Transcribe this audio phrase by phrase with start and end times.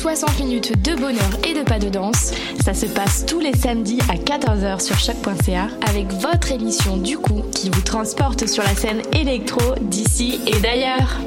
[0.00, 2.32] 60 minutes de bonheur et de pas de danse.
[2.64, 7.42] Ça se passe tous les samedis à 14h sur choc.ca avec votre émission du coup
[7.54, 11.20] qui vous transporte sur la scène électro d'ici et d'ailleurs.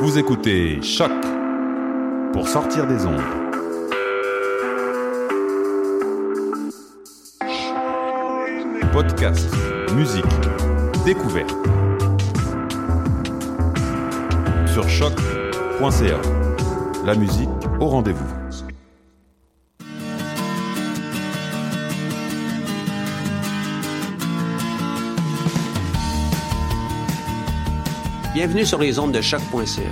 [0.00, 1.12] Vous écoutez Choc
[2.32, 3.22] pour sortir des ondes.
[8.92, 9.46] Podcast,
[9.94, 10.24] musique,
[11.04, 11.54] découverte.
[14.76, 16.20] Sur choc.ca.
[17.06, 17.48] La musique
[17.80, 18.26] au rendez-vous.
[28.34, 29.82] Bienvenue sur les ondes de choc.ca.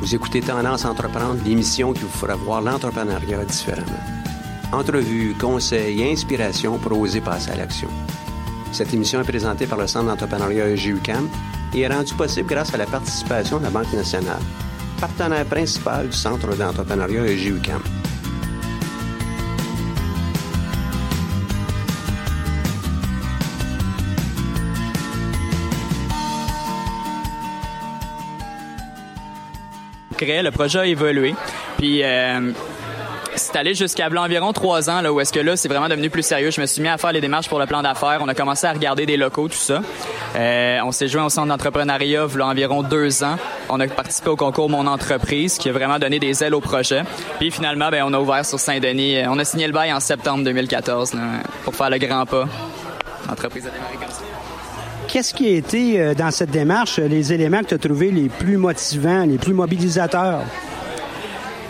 [0.00, 3.86] Vous écoutez Tendance Entreprendre, l'émission qui vous fera voir l'entrepreneuriat différemment.
[4.72, 7.88] Entrevues, conseils et inspirations pour oser passer à l'action.
[8.72, 11.28] Cette émission est présentée par le Centre d'entrepreneuriat EGUCAM
[11.74, 14.40] et est rendue possible grâce à la participation de la Banque nationale,
[15.00, 17.82] partenaire principal du Centre d'entrepreneuriat EGUCAM.
[30.42, 31.34] le projet a évolué.
[31.78, 32.52] Puis euh,
[33.34, 36.24] c'est allé jusqu'à environ trois ans, là, où est-ce que là, c'est vraiment devenu plus
[36.24, 36.50] sérieux.
[36.50, 38.18] Je me suis mis à faire les démarches pour le plan d'affaires.
[38.20, 39.82] On a commencé à regarder des locaux, tout ça.
[40.36, 43.36] Euh, on s'est joint au centre d'entrepreneuriat il y a environ deux ans.
[43.70, 47.02] On a participé au concours Mon entreprise, qui a vraiment donné des ailes au projet.
[47.38, 49.18] Puis finalement, ben, on a ouvert sur Saint-Denis.
[49.28, 51.20] On a signé le bail en septembre 2014 là,
[51.64, 52.44] pour faire le grand pas.
[53.28, 54.22] L'entreprise a démarré comme ça.
[55.08, 58.28] Qu'est-ce qui a été, euh, dans cette démarche, les éléments que tu as trouvés les
[58.28, 60.40] plus motivants, les plus mobilisateurs?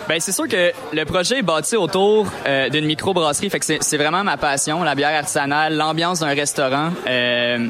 [0.09, 3.97] Ben c'est sûr que le projet est bâti autour euh, d'une microbrasserie, fait que c'est-
[3.97, 6.91] vraiment ma passion, la bière artisanale, l'ambiance d'un restaurant.
[7.09, 7.67] Euh,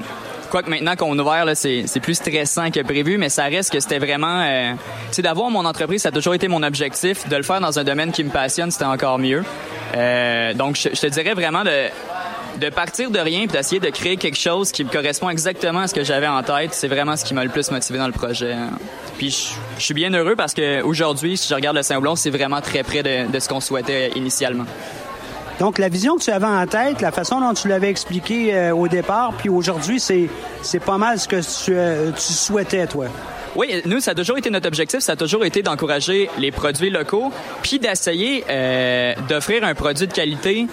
[0.57, 3.79] Quoique maintenant qu'on a ouvert, c'est c'est plus stressant que prévu, mais ça reste que
[3.79, 4.41] c'était vraiment...
[4.41, 4.73] Euh,
[5.11, 7.29] sais, d'avoir mon entreprise, ça a toujours été mon objectif.
[7.29, 9.45] De le faire dans un domaine qui me passionne, c'était encore mieux.
[9.95, 11.91] Euh, donc, je, te dirais vraiment de
[12.59, 15.89] de partir de rien et d'essayer de créer quelque chose qui me correspond exactement à
[15.89, 18.15] ce que j'avais en tête, c'est vraiment ce qui m'a le plus motivé dans le
[18.15, 18.55] projet.
[18.55, 18.71] hein.
[19.19, 22.63] Puis je, suis bien heureux parce que aujourd'hui, si je regarde le Saint-Blon, c'est vraiment
[22.63, 24.65] très près de ce qu'on souhaitait initialement.
[25.59, 28.75] Donc, la vision que tu avais en tête, la façon dont tu l'avais expliqué euh,
[28.75, 30.29] au départ, puis aujourd'hui, c'est,
[30.85, 33.07] pas mal ce que tu, euh, tu souhaitais, toi.
[33.55, 36.91] Oui, nous, ça a toujours été notre objectif, ça a toujours été d'encourager les produits
[36.91, 40.67] locaux, puis d'essayer euh, d'offrir un produit de qualité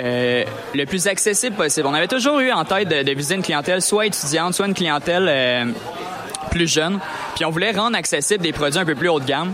[0.00, 1.88] le plus accessible possible.
[1.88, 5.74] On avait toujours eu en tête de, viser une clientèle soit étudiante, soit une clientèle
[6.52, 7.00] plus jeune,
[7.34, 9.52] puis on voulait rendre accessible des produits un peu plus haut de gamme.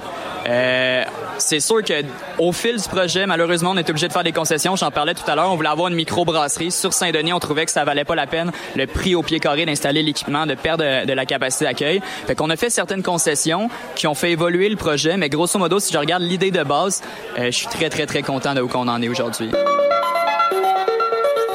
[1.34, 2.02] Euh, c'est sûr que
[2.38, 4.76] au fil du projet, malheureusement, on est obligé de faire des concessions.
[4.76, 5.52] J'en parlais tout à l'heure.
[5.52, 7.32] On voulait avoir une microbrasserie sur Saint-Denis.
[7.32, 10.46] On trouvait que ça valait pas la peine le prix au pied carré d'installer l'équipement,
[10.46, 12.00] de perdre de, de la capacité d'accueil.
[12.26, 15.16] Fait qu'on a fait certaines concessions qui ont fait évoluer le projet.
[15.16, 17.02] Mais grosso modo, si je regarde l'idée de base,
[17.38, 19.50] euh, je suis très très très content de où qu'on en est aujourd'hui.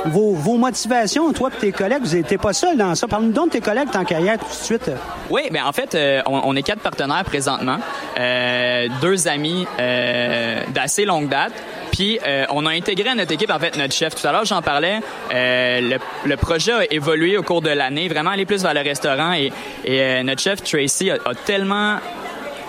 [0.09, 3.07] Vos, motivations, toi et tes collègues, vous n'étiez pas seuls dans ça.
[3.07, 4.91] Parle-nous donc de tes collègues y être tout de suite.
[5.29, 7.77] Oui, ben en fait, euh, on, est quatre partenaires présentement,
[8.19, 11.53] Euh, deux amis euh, d'assez longue date.
[11.91, 12.19] Puis
[12.51, 14.15] on a intégré à notre équipe en fait notre chef.
[14.15, 14.99] Tout à l'heure j'en parlais.
[15.31, 20.23] Le, projet a évolué au cours de l'année, vraiment aller plus vers le restaurant et,
[20.23, 21.97] notre chef Tracy a tellement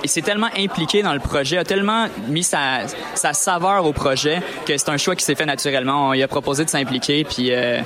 [0.03, 4.41] il s'est tellement impliqué dans le projet, a tellement mis sa, sa saveur au projet
[4.67, 6.09] que c'est un choix qui s'est fait naturellement.
[6.09, 7.81] On lui a proposé de s'impliquer, puis euh,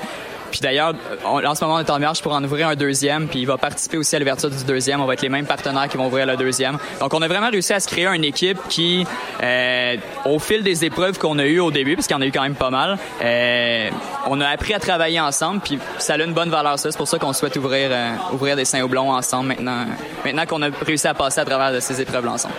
[0.55, 3.41] puis d'ailleurs, en ce moment, on est en marche pour en ouvrir un deuxième, puis
[3.41, 5.01] il va participer aussi à l'ouverture du deuxième.
[5.01, 6.79] On va être les mêmes partenaires qui vont ouvrir le deuxième.
[7.01, 9.05] Donc, on a vraiment réussi à se créer une équipe qui,
[9.43, 12.31] euh, au fil des épreuves qu'on a eues au début, parce y en a eu
[12.31, 13.91] quand même pas mal, euh,
[14.29, 16.93] on a appris à travailler ensemble, puis ça a une bonne valeur, ça.
[16.93, 19.87] C'est pour ça qu'on souhaite ouvrir, euh, ouvrir des Saint-Houblon ensemble maintenant,
[20.25, 22.55] maintenant qu'on a réussi à passer à travers de ces épreuves-là ensemble.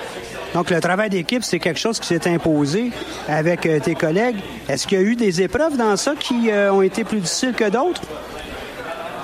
[0.56, 2.92] Donc, le travail d'équipe, c'est quelque chose qui s'est imposé
[3.28, 4.38] avec euh, tes collègues.
[4.70, 7.52] Est-ce qu'il y a eu des épreuves dans ça qui euh, ont été plus difficiles
[7.52, 8.02] que d'autres?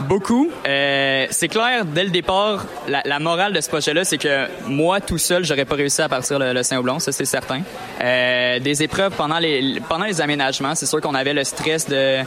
[0.07, 0.49] Beaucoup.
[0.67, 5.17] Euh, c'est clair, dès le départ, la, morale de ce projet-là, c'est que moi, tout
[5.17, 7.61] seul, j'aurais pas réussi à partir le, Saint-Houblon, ça c'est certain.
[7.99, 12.19] des épreuves pendant les pendant les aménagements, c'est sûr qu'on avait le stress de...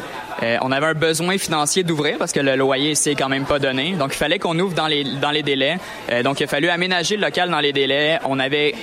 [0.61, 3.93] on avait un besoin financier d'ouvrir parce que le loyer c'est quand même pas donné.
[3.93, 5.79] Donc, il fallait qu'on ouvre dans les, dans les délais.
[6.23, 8.19] donc, il a fallu aménager le local dans les délais.
[8.25, 8.75] On avait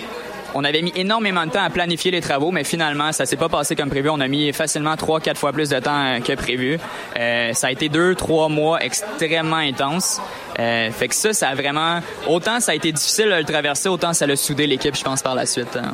[0.54, 3.50] on avait mis énormément de temps à planifier les travaux, mais finalement, ça s'est pas
[3.50, 4.10] passé comme prévu.
[4.10, 6.80] On a mis facilement trois, quatre fois plus de temps que prévu.
[7.18, 10.22] Euh, ça a été deux, trois mois extrêmement intenses.
[10.60, 12.00] Euh, fait que ça, ça a vraiment...
[12.28, 15.22] Autant ça a été difficile de le traverser, autant ça l'a soudé l'équipe, je pense,
[15.22, 15.76] par la suite.
[15.76, 15.94] Hein.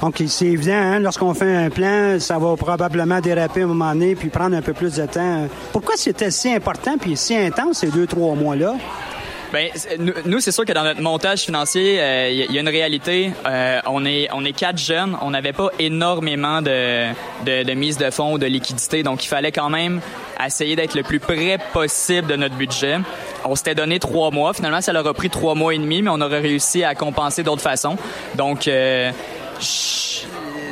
[0.00, 3.92] Donc, c'est évident, hein, lorsqu'on fait un plan, ça va probablement déraper à un moment
[3.92, 5.46] donné puis prendre un peu plus de temps.
[5.70, 8.74] Pourquoi c'était si important puis si intense ces deux, trois mois-là?
[9.52, 9.68] Ben,
[10.24, 13.32] nous, c'est sûr que dans notre montage financier, il euh, y, a une réalité.
[13.46, 17.08] Euh, on est on est quatre jeunes, on n'avait pas énormément de,
[17.44, 20.00] de, de mise de fonds ou de liquidité, donc il fallait quand même
[20.44, 22.96] essayer d'être le plus près possible de notre budget.
[23.44, 24.54] On s'était donné trois mois.
[24.54, 27.42] Finalement, ça leur a pris trois mois et demi, mais on aurait réussi à compenser
[27.42, 27.96] d'autres façons.
[28.36, 29.10] Donc, euh,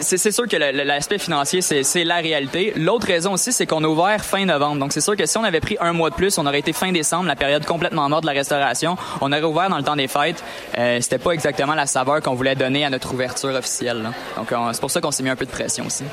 [0.00, 2.72] c'est sûr que l'aspect financier, c'est la réalité.
[2.76, 4.80] L'autre raison aussi, c'est qu'on a ouvert fin novembre.
[4.80, 6.72] Donc, c'est sûr que si on avait pris un mois de plus, on aurait été
[6.72, 8.96] fin décembre, la période complètement morte de la restauration.
[9.20, 10.42] On aurait ouvert dans le temps des fêtes.
[10.78, 14.10] Euh, C'était pas exactement la saveur qu'on voulait donner à notre ouverture officielle.
[14.36, 16.04] Donc, c'est pour ça qu'on s'est mis un peu de pression aussi.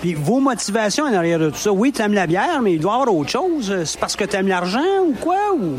[0.00, 2.80] Puis vos motivations en arrière de tout ça, oui, tu aimes la bière, mais il
[2.80, 3.84] doit y avoir autre chose.
[3.84, 5.54] C'est parce que tu aimes l'argent ou quoi?
[5.58, 5.78] Ou...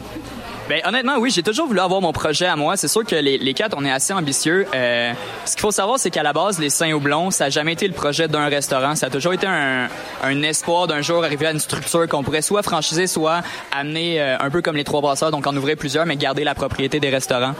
[0.69, 2.75] Ben honnêtement, oui, j'ai toujours voulu avoir mon projet à moi.
[2.75, 4.65] C'est sûr que les, les quatre, on est assez ambitieux.
[4.75, 5.13] Euh,
[5.45, 7.93] ce qu'il faut savoir, c'est qu'à la base, les Saint-Houblons, ça n'a jamais été le
[7.93, 8.93] projet d'un restaurant.
[8.95, 9.87] Ça a toujours été un,
[10.21, 14.35] un espoir d'un jour arriver à une structure qu'on pourrait soit franchiser, soit amener euh,
[14.39, 17.09] un peu comme les Trois Brasseurs, donc en ouvrir plusieurs, mais garder la propriété des
[17.09, 17.55] restaurants.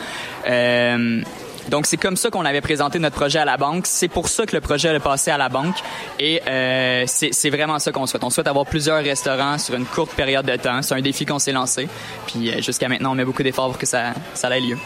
[0.49, 1.21] Euh,
[1.69, 3.87] donc, c'est comme ça qu'on avait présenté notre projet à la banque.
[3.87, 5.75] C'est pour ça que le projet est passé à la banque.
[6.19, 8.23] Et euh, c'est vraiment ça qu'on souhaite.
[8.23, 10.81] On souhaite avoir plusieurs restaurants sur une courte période de temps.
[10.81, 11.87] C'est un défi qu'on s'est lancé.
[12.25, 14.77] Puis euh, jusqu'à maintenant, on met beaucoup d'efforts pour que ça, ça ait lieu.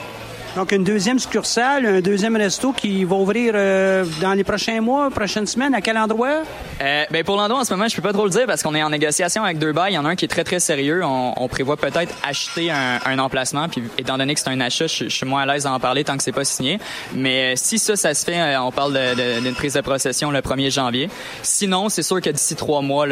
[0.57, 5.09] Donc, une deuxième succursale, un deuxième resto qui va ouvrir euh, dans les prochains mois,
[5.09, 5.74] prochaines semaines.
[5.74, 6.44] À quel endroit?
[6.81, 8.75] Euh, ben pour l'endroit, en ce moment, je peux pas trop le dire parce qu'on
[8.75, 9.94] est en négociation avec deux bails.
[9.94, 11.03] Il y en a un qui est très, très sérieux.
[11.06, 13.69] On, prévoit peut-être acheter un, emplacement.
[13.69, 16.18] Puis, étant donné que c'est un achat, je, suis moins à l'aise d'en parler tant
[16.18, 16.80] que c'est pas signé.
[17.13, 18.98] Mais euh, si ça, ça se fait, euh, on parle
[19.42, 21.09] d'une prise de procession le 1er janvier.
[21.44, 23.06] Sinon, c'est sûr que d'ici trois mois,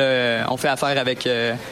[0.50, 1.28] on fait affaire avec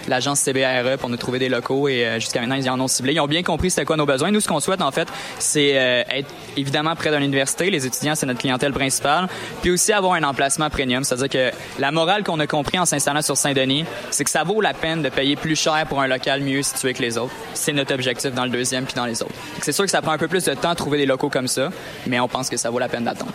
[0.08, 1.90] l'agence CBRE pour nous trouver des locaux.
[1.90, 3.14] Et jusqu'à maintenant, ils en ont ciblé.
[3.14, 4.31] Ils ont bien compris c'était quoi nos besoins.
[4.31, 5.08] Nous, ce qu'on souhaite, en fait,
[5.57, 7.71] c'est euh, être évidemment près d'une université.
[7.71, 9.27] Les étudiants, c'est notre clientèle principale.
[9.63, 11.04] Puis aussi avoir un emplacement premium.
[11.04, 14.62] C'est-à-dire que la morale qu'on a compris en s'installant sur Saint-Denis, c'est que ça vaut
[14.62, 17.33] la peine de payer plus cher pour un local mieux situé que les autres.
[17.56, 19.33] C'est notre objectif dans le deuxième puis dans les autres.
[19.64, 21.47] C'est sûr que ça prend un peu plus de temps de trouver des locaux comme
[21.47, 21.71] ça,
[22.06, 23.33] mais on pense que ça vaut la peine d'attendre.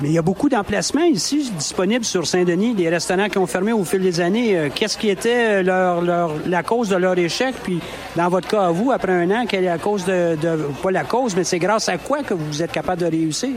[0.00, 3.72] Mais il y a beaucoup d'emplacements ici disponibles sur Saint-Denis, des restaurants qui ont fermé
[3.72, 4.56] au fil des années.
[4.56, 7.54] Euh, qu'est-ce qui était leur, leur, la cause de leur échec?
[7.62, 7.80] Puis,
[8.14, 10.90] dans votre cas, à vous, après un an, quelle est la cause de, de pas
[10.90, 13.50] la cause, mais c'est grâce à quoi que vous êtes capable de réussir?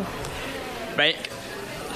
[0.97, 1.11] Bien,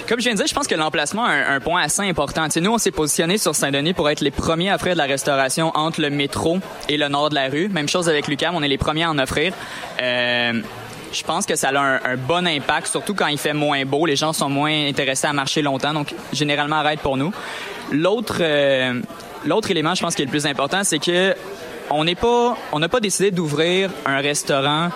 [0.08, 2.46] comme je viens de dire, je pense que l'emplacement a un, point assez important.
[2.62, 5.72] nous, on s'est positionné sur Saint-Denis pour être les premiers à offrir de la restauration
[5.74, 7.70] entre le métro et le nord de la rue.
[7.70, 9.54] Même chose avec Lucam, on est les premiers à en offrir.
[10.00, 10.62] Euh,
[11.16, 14.06] je pense que ça a un, bon impact, surtout quand il fait moins beau.
[14.06, 17.34] Les gens sont moins intéressés à marcher longtemps, donc généralement arrête pour nous.
[17.92, 19.02] L'autre euh,
[19.46, 21.36] l'autre élément, je pense, qui est le plus important, c'est que
[21.90, 24.90] on n'est pas on n'a pas décidé d'ouvrir un restaurant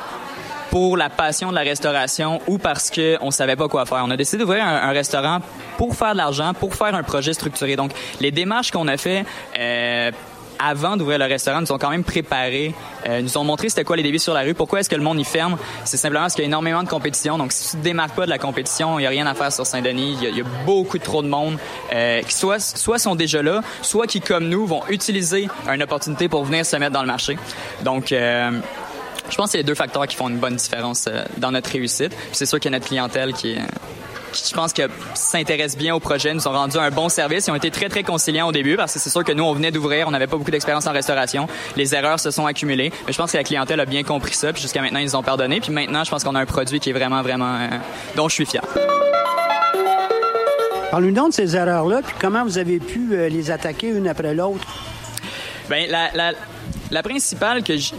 [0.70, 4.04] pour la passion de la restauration ou parce que on savait pas quoi faire.
[4.06, 5.40] On a décidé d'ouvrir un, restaurant
[5.78, 7.76] pour faire de l'argent, pour faire un projet structuré.
[7.76, 9.26] Donc, les démarches qu'on a fait
[9.58, 10.12] euh,
[10.60, 12.74] avant d'ouvrir le restaurant, nous ont quand même préparé,
[13.08, 15.02] euh, nous ont montré c'était quoi les débuts sur la rue, pourquoi est-ce que le
[15.02, 15.58] monde y ferme.
[15.86, 17.38] C'est simplement parce qu'il y a énormément de compétition.
[17.38, 19.52] Donc, si tu te démarques pas de la compétition, il y a rien à faire
[19.52, 20.18] sur Saint-Denis.
[20.22, 21.58] Il, y, a beaucoup trop de monde
[21.94, 26.28] euh, qui soit, soit sont déjà là, soit qui, comme nous, vont utiliser une opportunité
[26.28, 27.38] pour venir se mettre dans le marché.
[27.84, 28.52] Donc, euh,
[29.30, 31.72] je pense que c'est les deux facteurs qui font une bonne différence euh, dans notre
[31.72, 32.16] réussite.
[32.32, 33.62] C'est sûr qu'il y a notre clientèle qui est
[34.32, 34.84] qui je pense que
[35.14, 37.48] s'intéressent bien au projet, nous ont rendu un bon service.
[37.48, 39.54] Ils ont été très, très conciliants au début parce que c'est sûr que nous, on
[39.54, 41.48] venait d'ouvrir, on n'avait pas beaucoup d'expérience en restauration.
[41.76, 42.92] Les erreurs se sont accumulées.
[43.08, 44.54] Mais je pense que la clientèle a bien compris ça.
[44.54, 45.60] Puis jusqu'à maintenant, ils ont pardonné.
[45.62, 47.68] Puis maintenant, je pense qu'on a un produit qui est vraiment, vraiment, euh,
[48.16, 48.62] dont je suis fier.
[50.92, 54.34] Parlez-nous donc de ces erreurs-là, puis comment vous avez pu euh, les attaquer une après
[54.34, 54.66] l'autre?
[55.70, 56.32] Bien, la, la,
[56.90, 57.94] la principale que je,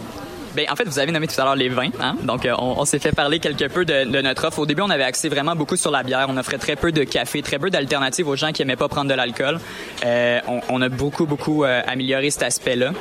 [0.55, 1.89] ben, en fait, vous avez nommé tout à l'heure les vins.
[1.99, 2.15] Hein?
[2.23, 4.59] Donc, euh, on, s'est fait parler quelque peu de, notre offre.
[4.59, 6.27] Au début, on avait axé vraiment beaucoup sur la bière.
[6.29, 9.09] On offrait très peu de café, très peu d'alternatives aux gens qui aimaient pas prendre
[9.09, 9.59] de l'alcool.
[10.05, 12.91] Euh, on, on, a beaucoup, beaucoup euh, amélioré cet aspect-là.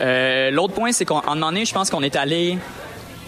[0.00, 2.58] Euh, L'autre point, c'est qu'en un je pense qu'on est allé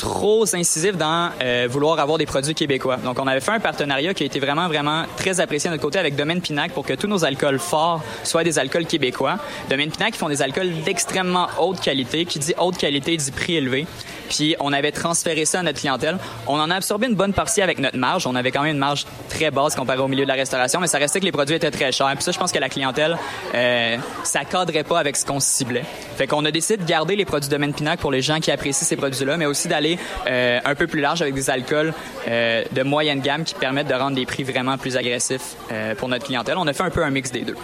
[0.01, 2.97] trop incisif dans euh, vouloir avoir des produits québécois.
[2.97, 5.83] Donc, on avait fait un partenariat qui a été vraiment, vraiment très apprécié de notre
[5.83, 9.37] côté avec Domaine Pinac pour que tous nos alcools forts soient des alcools québécois.
[9.69, 12.25] Domaine Pinac, qui font des alcools d'extrêmement haute qualité.
[12.25, 13.87] Qui dit haute qualité, dit prix élevé.
[14.31, 16.17] Puis on avait transféré ça à notre clientèle.
[16.47, 18.27] On en a absorbé une bonne partie avec notre marge.
[18.27, 20.87] On avait quand même une marge très basse comparée au milieu de la restauration, mais
[20.87, 22.11] ça restait que les produits étaient très chers.
[22.15, 23.19] Puis ça, je pense que la clientèle,
[23.55, 25.85] euh, ça cadrait pas avec ce qu'on ciblait.
[26.17, 28.87] Fait qu'on a décidé de garder les produits Domaine Pinac pour les gens qui apprécient
[28.87, 29.90] ces produits-là, mais aussi d'aller
[30.27, 31.93] euh, un peu plus large avec des alcools
[32.29, 36.09] euh, de moyenne gamme qui permettent de rendre des prix vraiment plus agressifs euh, pour
[36.09, 36.57] notre clientèle.
[36.59, 37.57] On a fait un peu un mix des deux.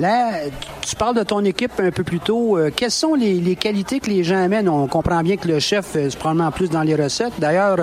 [0.00, 0.40] Là,
[0.82, 2.58] tu parles de ton équipe un peu plus tôt.
[2.74, 4.68] Quelles sont les, qualités que les gens amènent?
[4.68, 7.34] On comprend bien que le chef, c'est probablement plus dans les recettes.
[7.38, 7.78] D'ailleurs,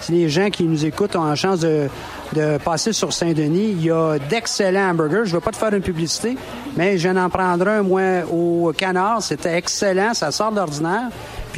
[0.00, 1.88] si les gens qui nous écoutent ont la chance de,
[2.32, 5.22] de passer sur Saint-Denis, il y a d'excellents hamburgers.
[5.24, 6.36] Je ne veux pas te faire une publicité,
[6.76, 9.22] mais je n'en prendrai un, moi, au canard.
[9.22, 10.14] C'était excellent.
[10.14, 11.08] Ça sort d'ordinaire.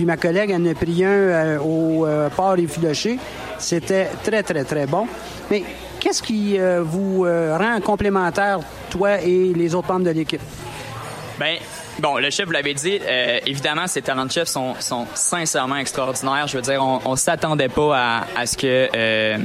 [0.04, 3.18] Ma collègue en a pris un euh, au euh, port effiloché.
[3.58, 5.06] C'était très, très, très bon.
[5.50, 5.62] Mais
[5.98, 10.42] qu'est-ce qui euh, vous rend complémentaire, toi et les autres membres de l'équipe?
[11.38, 11.56] Bien,
[12.00, 15.76] Bon, le chef, vous l'avez dit, euh, évidemment, ces talents de chef sont, sont sincèrement
[15.76, 16.46] extraordinaires.
[16.46, 19.36] Je veux dire, on, on s'attendait pas à, à, ce que euh,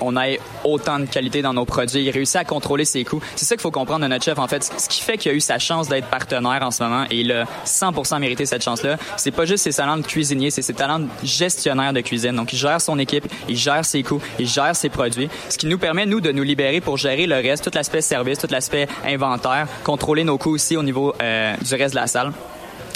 [0.00, 2.02] on ait autant de qualité dans nos produits.
[2.02, 3.20] Il réussit à contrôler ses coûts.
[3.36, 4.64] C'est ça qu'il faut comprendre de notre chef, en fait.
[4.64, 7.32] Ce qui fait qu'il a eu sa chance d'être partenaire en ce moment et il
[7.32, 8.96] a 100% mérité cette chance-là.
[9.16, 12.36] C'est pas juste ses talents de cuisinier, c'est ses talents de gestionnaire de cuisine.
[12.36, 15.28] Donc, il gère son équipe, il gère ses coûts, il gère ses produits.
[15.48, 18.38] Ce qui nous permet, nous, de nous libérer pour gérer le reste, tout l'aspect service,
[18.38, 22.32] tout l'aspect inventaire, contrôler nos coûts aussi au niveau euh, du reste de la salle.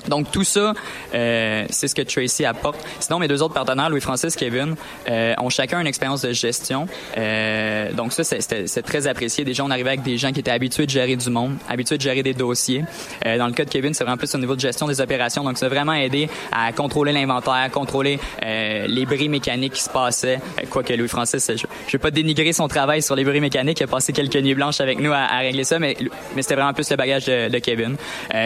[0.08, 0.74] Donc tout ça,
[1.14, 2.78] euh, c'est ce que Tracy apporte.
[3.00, 4.74] Sinon, mes deux autres partenaires, Louis-Francis, Kevin,
[5.08, 6.86] euh, ont chacun une expérience de gestion.
[7.16, 9.44] Euh, donc ça, c'est très apprécié.
[9.44, 12.02] Déjà, on arrivait avec des gens qui étaient habitués de gérer du monde, habitués de
[12.02, 12.84] gérer des dossiers.
[13.26, 15.44] Euh, dans le cas de Kevin, c'est vraiment plus au niveau de gestion des opérations.
[15.44, 19.90] Donc ça a vraiment aidé à contrôler l'inventaire, contrôler euh, les bris mécaniques qui se
[19.90, 20.40] passaient.
[20.60, 23.80] Euh, Quoique Louis-Francis, je, je vais pas dénigrer son travail sur les bris mécaniques.
[23.80, 25.96] Il a passé quelques nuits blanches avec nous à, à régler ça, mais,
[26.34, 27.96] mais c'était vraiment plus le bagage de, de Kevin.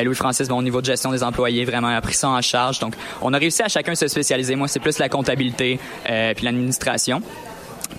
[0.05, 2.79] Louis-Francis, bon, au niveau de gestion des emplois vraiment a pris ça en charge.
[2.79, 4.57] Donc, on a réussi à chacun se spécialiser.
[4.57, 5.79] Moi, c'est plus la comptabilité
[6.09, 7.23] euh, puis l'administration.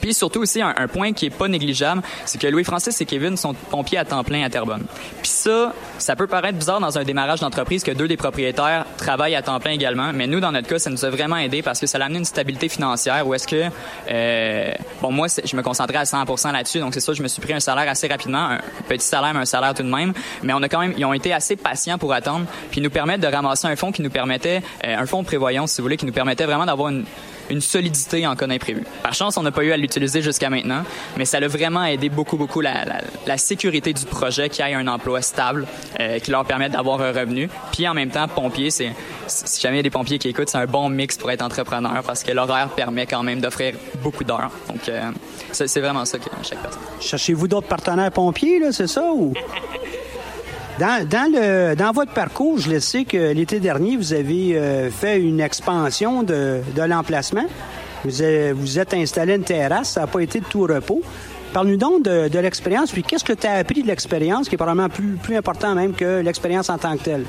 [0.01, 3.38] Puis surtout aussi, un, un, point qui est pas négligeable, c'est que Louis-Francis et Kevin
[3.38, 4.86] sont pompiers à temps plein à Terrebonne.
[5.22, 9.36] Puis ça, ça peut paraître bizarre dans un démarrage d'entreprise que deux des propriétaires travaillent
[9.36, 11.79] à temps plein également, mais nous, dans notre cas, ça nous a vraiment aidé parce
[11.79, 13.65] que ça a amené une stabilité financière où est-ce que,
[14.10, 17.41] euh, bon, moi, je me concentrais à 100% là-dessus, donc c'est ça, je me suis
[17.41, 20.53] pris un salaire assez rapidement, un petit salaire, mais un salaire tout de même, mais
[20.53, 23.34] on a quand même, ils ont été assez patients pour attendre, puis nous permettre de
[23.34, 26.05] ramasser un fonds qui nous permettait, euh, un fonds de prévoyance, si vous voulez, qui
[26.05, 27.05] nous permettait vraiment d'avoir une
[27.50, 28.84] une solidité en cas d'imprévu.
[29.03, 30.84] Par chance, on n'a pas eu à l'utiliser jusqu'à maintenant,
[31.18, 34.74] mais ça a vraiment aidé beaucoup, beaucoup la, la, la sécurité du projet, qui ait
[34.74, 35.68] un emploi stable,
[36.00, 37.50] euh, qui leur permette d'avoir un revenu.
[37.72, 38.94] Puis en même temps, pompier, c'est
[39.27, 41.41] si jamais il y a des pompiers qui écoutent, c'est un bon mix pour être
[41.41, 44.51] entrepreneur parce que l'horaire permet quand même d'offrir beaucoup d'heures.
[44.68, 45.12] Donc, euh,
[45.51, 46.82] c'est vraiment ça que chaque personne.
[47.00, 49.34] Cherchez-vous d'autres partenaires pompiers, là, c'est ça ou?
[50.79, 54.89] Dans, dans, le, dans votre parcours, je le sais que l'été dernier, vous avez euh,
[54.89, 57.43] fait une expansion de, de l'emplacement.
[58.05, 58.12] Vous,
[58.55, 61.01] vous êtes installé une terrasse, ça n'a pas été de tout repos.
[61.51, 64.57] Parle-nous donc de, de l'expérience, puis qu'est-ce que tu as appris de l'expérience, qui est
[64.57, 67.25] probablement plus, plus important même que l'expérience en tant que telle?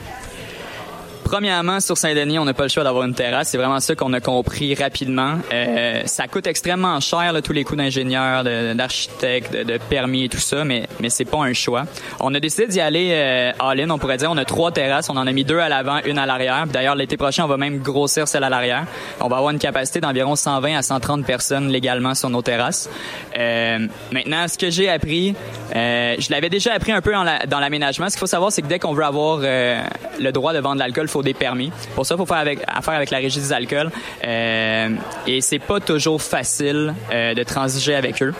[1.30, 3.50] Premièrement, sur Saint-Denis, on n'a pas le choix d'avoir une terrasse.
[3.50, 5.34] C'est vraiment ça qu'on a compris rapidement.
[5.52, 10.28] Euh, ça coûte extrêmement cher, tous les coûts d'ingénieur, d'architecte, de, de, de, permis et
[10.28, 11.84] tout ça, mais, mais c'est pas un choix.
[12.18, 14.28] On a décidé d'y aller euh, all-in, on pourrait dire.
[14.32, 15.08] On a trois terrasses.
[15.08, 16.66] On en a mis deux à l'avant, une à l'arrière.
[16.66, 18.86] D'ailleurs, l'été prochain, on va même grossir celle à l'arrière.
[19.20, 22.90] On va avoir une capacité d'environ 120 à 130 personnes légalement sur nos terrasses.
[23.38, 25.36] Euh, maintenant, ce que j'ai appris,
[25.76, 28.08] euh, je l'avais déjà appris un peu dans l'aménagement.
[28.08, 31.06] Ce qu'il faut savoir, c'est que dès qu'on veut avoir le droit de vendre l'alcool,
[31.06, 31.72] faut des permis.
[31.94, 33.90] Pour ça, il faut faire avec, affaire avec la régie des alcools.
[34.24, 34.88] Euh,
[35.26, 38.34] et c'est pas toujours facile euh, de transiger avec eux.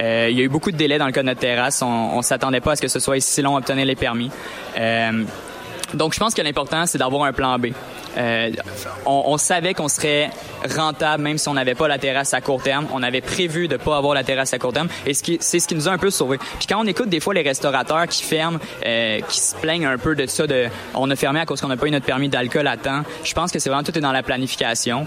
[0.00, 1.82] Euh, il y a eu beaucoup de délais dans le cas de notre terrasse.
[1.82, 4.30] On, on s'attendait pas à ce que ce soit si long à obtenir les permis.
[5.94, 7.68] donc, je pense que l'important, c'est d'avoir un plan B.
[8.16, 10.30] On, on, savait qu'on serait
[10.76, 12.86] rentable, même si on n'avait pas la terrasse à court terme.
[12.92, 15.60] On avait prévu de pas avoir la terrasse à court terme, et ce qui, c'est
[15.60, 16.38] ce qui nous a un peu sauvé.
[16.58, 19.98] Puis quand on écoute des fois les restaurateurs qui ferment, euh, qui se plaignent un
[19.98, 22.28] peu de ça, de on a fermé à cause qu'on n'a pas eu notre permis
[22.28, 23.02] d'alcool à temps.
[23.24, 25.06] Je pense que c'est vraiment tout est dans la planification.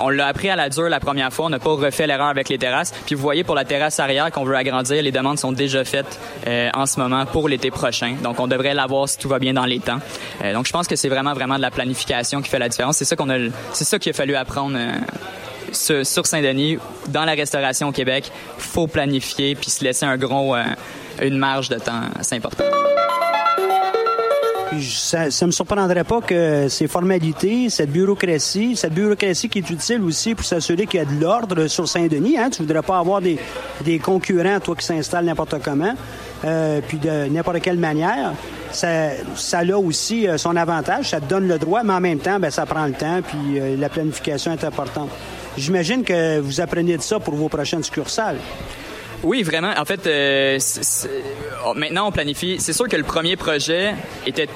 [0.00, 1.46] On l'a appris à la dure la première fois.
[1.46, 2.92] On n'a pas refait l'erreur avec les terrasses.
[3.06, 6.18] Puis vous voyez, pour la terrasse arrière qu'on veut agrandir, les demandes sont déjà faites
[6.48, 8.16] euh, en ce moment pour l'été prochain.
[8.22, 10.00] Donc, on devrait l'avoir si tout va bien dans les temps.
[10.42, 12.96] Euh, donc, je pense que c'est vraiment, vraiment de la planification qui fait la différence.
[12.96, 13.16] C'est ça
[13.70, 14.76] ça qu'il a fallu apprendre.
[14.76, 14.92] Euh,
[15.72, 20.64] sur, Saint-Denis, dans la restauration au Québec, faut planifier puis se laisser un gros, euh,
[21.22, 22.66] une marge de temps assez importante.
[24.80, 30.02] Ça ne me surprendrait pas que ces formalités, cette bureaucratie, cette bureaucratie qui est utile
[30.02, 32.38] aussi pour s'assurer qu'il y a de l'ordre sur Saint-Denis.
[32.38, 32.48] Hein?
[32.48, 33.38] Tu voudrais pas avoir des,
[33.84, 35.94] des concurrents, toi, qui s'installent n'importe comment,
[36.44, 38.32] euh, puis de n'importe quelle manière.
[38.72, 42.18] Ça, ça a aussi euh, son avantage, ça te donne le droit, mais en même
[42.18, 45.10] temps, ben, ça prend le temps, puis euh, la planification est importante.
[45.56, 48.38] J'imagine que vous apprenez de ça pour vos prochaines succursales.
[49.22, 49.72] Oui, vraiment.
[49.76, 50.58] En fait, euh,
[51.66, 52.56] oh, maintenant, on planifie.
[52.58, 53.94] C'est sûr que le premier projet
[54.26, 54.48] était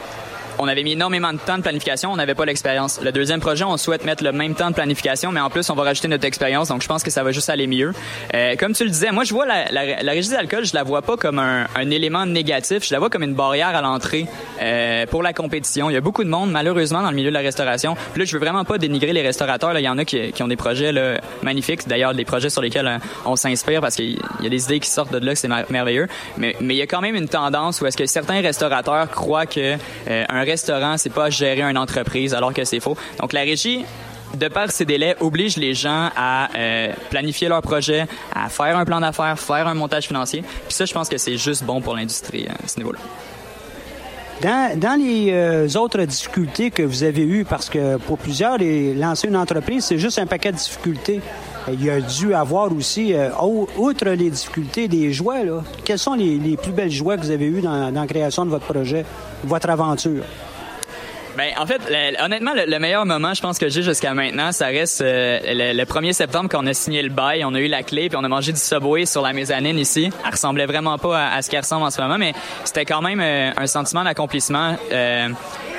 [0.59, 3.01] on avait mis énormément de temps de planification, on n'avait pas l'expérience.
[3.03, 5.75] Le deuxième projet, on souhaite mettre le même temps de planification, mais en plus, on
[5.75, 7.93] va rajouter notre expérience, donc je pense que ça va juste aller mieux.
[8.35, 10.83] Euh, comme tu le disais, moi, je vois la, la, la régie d'alcool, je la
[10.83, 14.27] vois pas comme un, un élément négatif, je la vois comme une barrière à l'entrée
[14.61, 15.91] euh, pour la compétition.
[15.91, 17.97] Il y a beaucoup de monde, malheureusement, dans le milieu de la restauration.
[18.13, 19.73] Puis là, je veux vraiment pas dénigrer les restaurateurs.
[19.73, 22.51] Là, il y en a qui, qui ont des projets là, magnifiques, d'ailleurs, des projets
[22.51, 25.33] sur lesquels euh, on s'inspire parce qu'il y a des idées qui sortent de là,
[25.33, 26.09] que c'est mer- merveilleux.
[26.39, 29.47] Mais, mais il y a quand même une tendance où est-ce que certains restaurateurs croient
[29.47, 29.77] que
[30.09, 32.97] euh, un restaurant, c'est pas gérer une entreprise, alors que c'est faux.
[33.21, 33.85] Donc la régie,
[34.35, 38.85] de par ces délais, oblige les gens à euh, planifier leur projet, à faire un
[38.85, 40.43] plan d'affaires, faire un montage financier.
[40.43, 42.99] Puis ça, je pense que c'est juste bon pour l'industrie euh, à ce niveau-là.
[44.43, 48.95] Dans, dans les euh, autres difficultés que vous avez eues, parce que pour plusieurs, les-
[48.95, 51.21] lancer une entreprise, c'est juste un paquet de difficultés.
[51.73, 53.31] Il a dû avoir aussi, euh,
[53.77, 55.43] outre les difficultés, des joies.
[55.43, 55.63] Là.
[55.85, 58.67] Quelles sont les, plus belles joies que vous avez eues dans, la création de votre
[58.67, 59.05] projet,
[59.45, 60.23] votre aventure?
[61.37, 61.83] Ben, en fait,
[62.25, 65.77] honnêtement, le, le meilleur moment, je pense que j'ai jusqu'à maintenant, ça reste euh, le,
[65.77, 68.17] le 1er septembre quand on a signé le bail, on a eu la clé, puis
[68.17, 70.11] on a mangé du Subway sur la mezzanine ici.
[70.25, 72.33] Elle ressemblait vraiment pas à, ce qu'elle ressemble en ce moment, mais
[72.65, 74.77] c'était quand même euh, un sentiment d'accomplissement.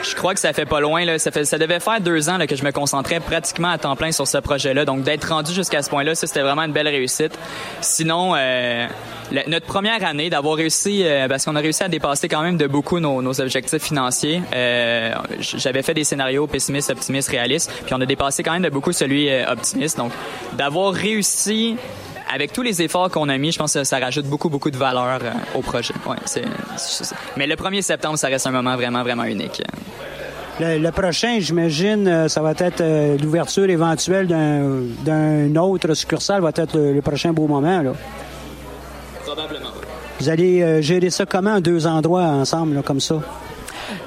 [0.04, 1.06] Je crois que ça fait pas loin.
[1.06, 1.20] Là.
[1.20, 3.96] Ça, fait, ça devait faire deux ans là, que je me concentrais pratiquement à temps
[3.96, 4.86] plein sur ce projet-là.
[4.86, 7.38] Donc, d'être rendu jusqu'à ce point-là, ça, c'était vraiment une belle réussite.
[7.82, 8.88] Sinon, euh,
[9.48, 12.68] notre première année, d'avoir réussi, euh, parce qu'on a réussi à dépasser quand même de
[12.68, 14.42] beaucoup nos, nos objectifs financiers.
[14.54, 18.70] Euh, J'avais fait des scénarios pessimistes, optimistes, réalistes, puis on a dépassé quand même de
[18.70, 19.98] beaucoup celui euh, optimiste.
[19.98, 20.12] Donc,
[20.54, 21.78] d'avoir réussi
[22.34, 24.78] avec tous les efforts qu'on a mis, je pense que ça rajoute beaucoup, beaucoup de
[24.78, 25.94] valeur euh, au projet.
[26.06, 26.16] Ouais,
[27.38, 29.62] mais le 1er septembre, ça reste un moment vraiment, vraiment unique.
[30.60, 36.52] Le, le prochain, j'imagine, euh, ça va être euh, l'ouverture éventuelle d'un autre succursale, va
[36.56, 37.82] être le, le prochain beau moment.
[37.82, 37.92] Là.
[39.26, 39.70] Probablement.
[40.20, 43.22] Vous allez gérer ça comment, en deux endroits ensemble, là, comme ça?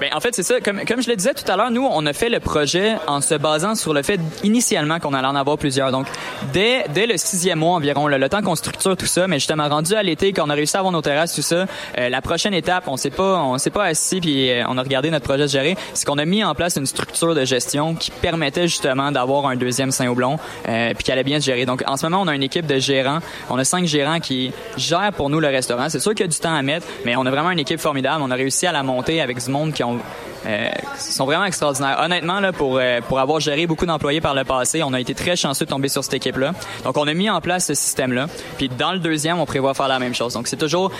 [0.00, 0.60] Ben, en fait, c'est ça.
[0.60, 3.20] Comme, comme je le disais tout à l'heure, nous, on a fait le projet en
[3.20, 5.92] se basant sur le fait initialement qu'on allait en avoir plusieurs.
[5.92, 6.06] Donc,
[6.52, 9.68] dès, dès le sixième mois environ, là, le temps qu'on structure tout ça, mais justement
[9.68, 11.66] rendu à l'été, quand on a réussi à avoir nos terrasses, tout ça,
[11.98, 14.82] euh, la prochaine étape, on s'est pas, on s'est pas assis puis euh, on a
[14.82, 17.94] regardé notre projet se gérer, c'est qu'on a mis en place une structure de gestion
[17.94, 20.38] qui permettait justement d'avoir un deuxième Saint-Houblon
[20.68, 21.66] euh, puis qui allait bien se gérer.
[21.66, 23.20] Donc, en ce moment, on a une équipe de gérants.
[23.48, 25.88] On a cinq gérants qui gèrent pour nous le restaurant.
[25.88, 27.80] C'est sûr qu'il y a du temps à mettre, mais on a vraiment une équipe
[27.80, 28.22] formidable.
[28.22, 32.00] On a réussi à la monter avec du monde qui euh, sont vraiment extraordinaires.
[32.02, 35.14] Honnêtement, là, pour euh, pour avoir géré beaucoup d'employés par le passé, on a été
[35.14, 36.52] très chanceux de tomber sur cette équipe-là.
[36.84, 38.26] Donc, on a mis en place ce système-là.
[38.56, 40.34] Puis dans le deuxième, on prévoit faire la même chose.
[40.34, 40.90] Donc, c'est toujours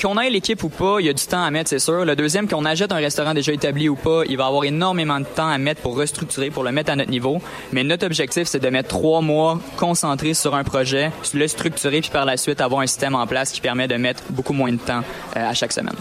[0.00, 2.04] qu'on ait l'équipe ou pas, il y a du temps à mettre, c'est sûr.
[2.04, 5.24] Le deuxième, qu'on achète un restaurant déjà établi ou pas, il va avoir énormément de
[5.24, 7.40] temps à mettre pour restructurer, pour le mettre à notre niveau.
[7.72, 12.10] Mais notre objectif, c'est de mettre trois mois concentrés sur un projet, le structurer, puis
[12.10, 14.78] par la suite avoir un système en place qui permet de mettre beaucoup moins de
[14.78, 15.02] temps
[15.36, 15.96] euh, à chaque semaine.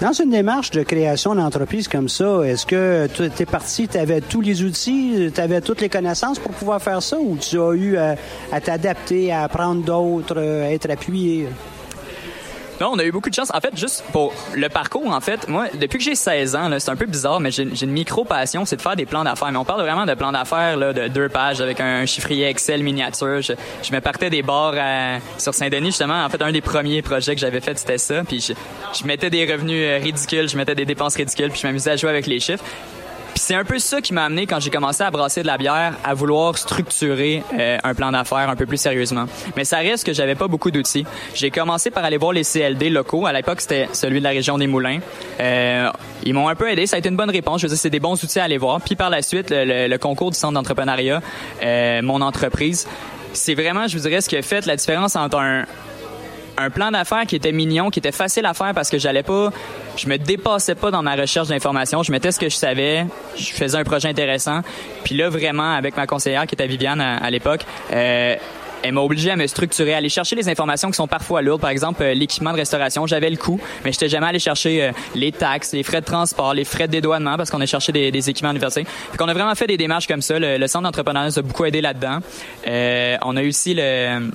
[0.00, 4.42] Dans une démarche de création d'entreprise comme ça, est-ce que tu es parti, tu tous
[4.42, 8.14] les outils, tu toutes les connaissances pour pouvoir faire ça ou tu as eu à,
[8.52, 11.48] à t'adapter, à apprendre d'autres, à être appuyé?
[12.80, 13.50] Non, on a eu beaucoup de chance.
[13.54, 16.90] En fait, juste pour le parcours, en fait, moi, depuis que j'ai 16 ans, c'est
[16.90, 19.50] un peu bizarre, mais j'ai une micro-passion, c'est de faire des plans d'affaires.
[19.50, 23.40] Mais on parle vraiment de plans d'affaires de deux pages avec un chiffrier Excel miniature.
[23.40, 26.24] Je, me partais des bars à- sur Saint-Denis, justement.
[26.24, 28.22] En fait, un des premiers projets que j'avais fait, c'était ça.
[28.24, 28.52] Puis je,
[28.98, 31.96] je mettais des revenus euh, ridicules, je mettais des dépenses ridicules, puis je m'amusais à
[31.96, 32.64] jouer avec les chiffres.
[33.46, 35.94] C'est un peu ça qui m'a amené quand j'ai commencé à brasser de la bière
[36.02, 39.26] à vouloir structurer euh, un plan d'affaires un peu plus sérieusement.
[39.56, 41.06] Mais ça reste que j'avais pas beaucoup d'outils.
[41.32, 43.24] J'ai commencé par aller voir les CLD locaux.
[43.24, 44.98] À l'époque, c'était celui de la région des Moulins.
[45.38, 45.88] Euh,
[46.24, 46.88] ils m'ont un peu aidé.
[46.88, 47.60] Ça a été une bonne réponse.
[47.60, 48.80] Je veux dire, c'est des bons outils à aller voir.
[48.80, 51.22] Puis par la suite, le, le concours du centre d'entrepreneuriat,
[51.62, 52.88] euh, mon entreprise,
[53.32, 55.66] c'est vraiment, je vous dirais, ce qui a fait la différence entre un,
[56.58, 59.50] un plan d'affaires qui était mignon, qui était facile à faire parce que j'allais pas,
[59.96, 62.02] je me dépassais pas dans ma recherche d'informations.
[62.02, 64.60] Je mettais ce que je savais, je faisais un projet intéressant.
[65.04, 68.36] Puis là, vraiment, avec ma conseillère qui était Viviane à, l'époque, euh,
[68.82, 71.60] elle m'a obligé à me structurer, à aller chercher les informations qui sont parfois lourdes.
[71.60, 74.92] Par exemple, euh, l'équipement de restauration, j'avais le coût, mais j'étais jamais allé chercher euh,
[75.14, 78.10] les taxes, les frais de transport, les frais de dédouanement parce qu'on a cherché des,
[78.10, 78.86] des équipements universitaires.
[79.10, 80.38] Fait qu'on a vraiment fait des démarches comme ça.
[80.38, 82.18] Le, centre d'entrepreneuriat nous a beaucoup aidé là-dedans.
[82.66, 84.30] Euh, on a eu aussi le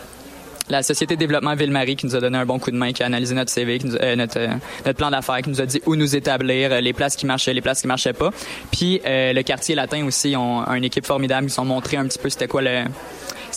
[0.72, 3.06] la Société développement Ville-Marie qui nous a donné un bon coup de main, qui a
[3.06, 3.80] analysé notre CV,
[4.16, 4.40] notre,
[4.86, 7.62] notre plan d'affaires, qui nous a dit où nous établir, les places qui marchaient, les
[7.62, 8.32] places qui marchaient pas.
[8.72, 12.30] Puis le quartier latin aussi ont une équipe formidable, ils sont montré un petit peu
[12.30, 12.86] c'était quoi le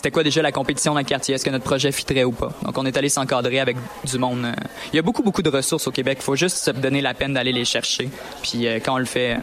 [0.05, 1.35] c'était quoi déjà la compétition dans le quartier?
[1.35, 2.53] Est-ce que notre projet fitrait ou pas?
[2.63, 4.45] Donc, on est allé s'encadrer avec du monde.
[4.45, 4.53] Euh.
[4.93, 6.19] Il y a beaucoup, beaucoup de ressources au Québec.
[6.21, 8.11] Il faut juste se donner la peine d'aller les chercher.
[8.43, 9.39] Puis, euh, quand on le fait,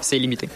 [0.00, 0.48] c'est limité.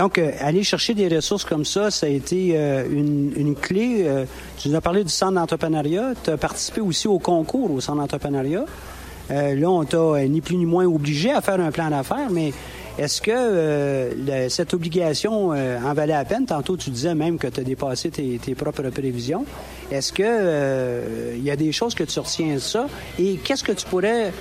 [0.00, 2.56] Donc, euh, aller chercher des ressources comme ça, ça a été
[2.90, 4.06] une, clé.
[4.58, 6.14] tu nous as parlé du centre d'entrepreneuriat.
[6.24, 8.64] Tu as participé aussi au concours au centre d'entrepreneuriat.
[9.28, 12.52] là, on t'a ni plus ni moins obligé à faire un plan d'affaires, mais
[13.00, 16.44] est-ce que euh, cette obligation euh, en valait la peine?
[16.44, 19.46] Tantôt, tu disais même que tu as dépassé tes, propres prévisions.
[19.90, 22.88] Est-ce que euh, il y a des choses que tu retiens de ça?
[23.18, 24.34] Et qu'est-ce que tu pourrais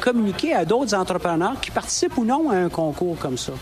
[0.00, 3.52] communiquer à d'autres entrepreneurs qui participent ou non à un concours comme ça?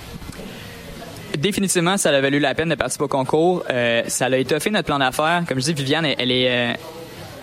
[1.44, 3.64] Définitivement, ça a valu la peine de participer au concours.
[4.08, 5.42] ça a étoffé notre plan d'affaires.
[5.46, 6.74] Comme je dis, Viviane, elle, est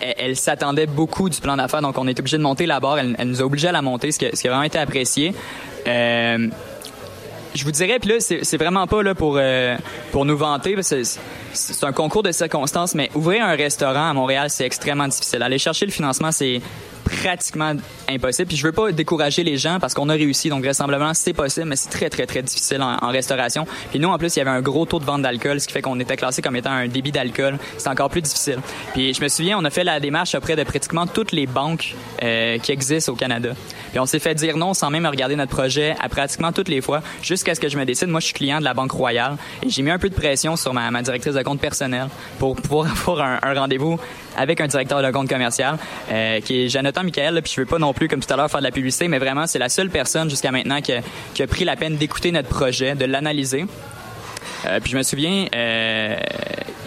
[0.02, 2.98] elle, s'attendait beaucoup du plan d'affaires, donc on est obligé de monter la barre.
[2.98, 5.34] Elle, nous a obligé à la monter, ce qui, a vraiment été apprécié.
[5.86, 6.48] Euh,
[7.54, 9.76] je vous dirais, puis là, c'est vraiment pas là pour euh,
[10.10, 14.64] pour nous vanter, c'est un concours de circonstances, mais ouvrir un restaurant à Montréal, c'est
[14.64, 15.42] extrêmement difficile.
[15.42, 16.60] Aller chercher le financement, c'est
[17.04, 17.74] pratiquement
[18.08, 18.48] impossible.
[18.48, 21.66] Puis je veux pas décourager les gens parce qu'on a réussi, donc vraisemblablement c'est possible,
[21.68, 23.66] mais c'est très très très difficile en, restauration.
[23.90, 25.72] Puis nous en plus il y avait un gros taux de vente d'alcool, ce qui
[25.72, 27.58] fait qu'on était classé comme étant un débit d'alcool.
[27.78, 28.58] C'est encore plus difficile.
[28.94, 31.94] Puis je me souviens, on a fait la démarche auprès de pratiquement toutes les banques
[32.22, 33.50] euh, qui existent au Canada.
[33.90, 36.80] Puis on s'est fait dire non sans même regarder notre projet à pratiquement toutes les
[36.80, 37.02] fois,
[37.42, 38.08] jusqu'à ce que je me décide.
[38.08, 40.54] Moi je suis client de la Banque Royale et j'ai mis un peu de pression
[40.54, 42.06] sur ma, directrice de compte personnel
[42.38, 43.98] pour pouvoir avoir un, rendez-vous
[44.36, 45.76] avec un directeur de compte commercial
[46.10, 47.42] euh, qui est Jonathan Michael.
[47.42, 49.18] Puis je veux pas non plus, comme tout à l'heure, faire de la publicité, mais
[49.18, 52.94] vraiment, c'est la seule personne jusqu'à maintenant qui a pris la peine d'écouter notre projet,
[52.94, 53.66] de l'analyser
[54.66, 56.16] euh, puis je me souviens, euh,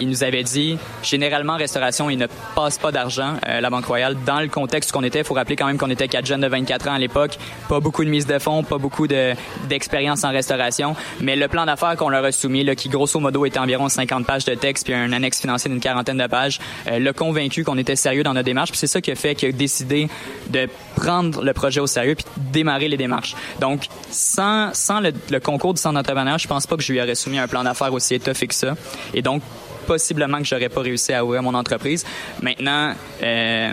[0.00, 4.16] il nous avait dit, généralement, restauration, il ne passe pas d'argent, euh, la Banque Royale.
[4.26, 6.48] Dans le contexte qu'on était, il faut rappeler quand même qu'on était quatre jeunes de
[6.48, 10.96] 24 ans à l'époque, pas beaucoup de mise de fonds, pas beaucoup d'expérience en restauration,
[11.20, 14.26] mais le plan d'affaires qu'on leur a soumis, là, qui grosso modo était environ 50
[14.26, 17.78] pages de texte, puis un annexe financier d'une quarantaine de pages, euh, l'a convaincu qu'on
[17.78, 18.70] était sérieux dans notre démarche.
[18.70, 20.08] Puis c'est ça qui a fait qu'il a décidé
[20.48, 23.34] de prendre le projet au sérieux puis démarrer les démarches.
[23.60, 27.14] Donc, sans, sans le, concours du centre d'entrepreneur, je pense pas que je lui aurais
[27.14, 28.74] soumis un plan d'affaires aussi étoffé que ça.
[29.14, 29.42] Et donc,
[29.86, 32.04] possiblement que j'aurais pas réussi à ouvrir mon entreprise.
[32.42, 33.72] Maintenant, euh,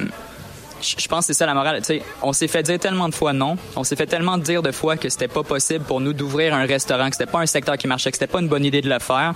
[0.82, 1.84] je pense que c'est ça la morale.
[1.84, 4.72] sais, on s'est fait dire tellement de fois non, on s'est fait tellement dire de
[4.72, 7.78] fois que c'était pas possible pour nous d'ouvrir un restaurant, que c'était pas un secteur
[7.78, 9.34] qui marchait, que c'était pas une bonne idée de le faire.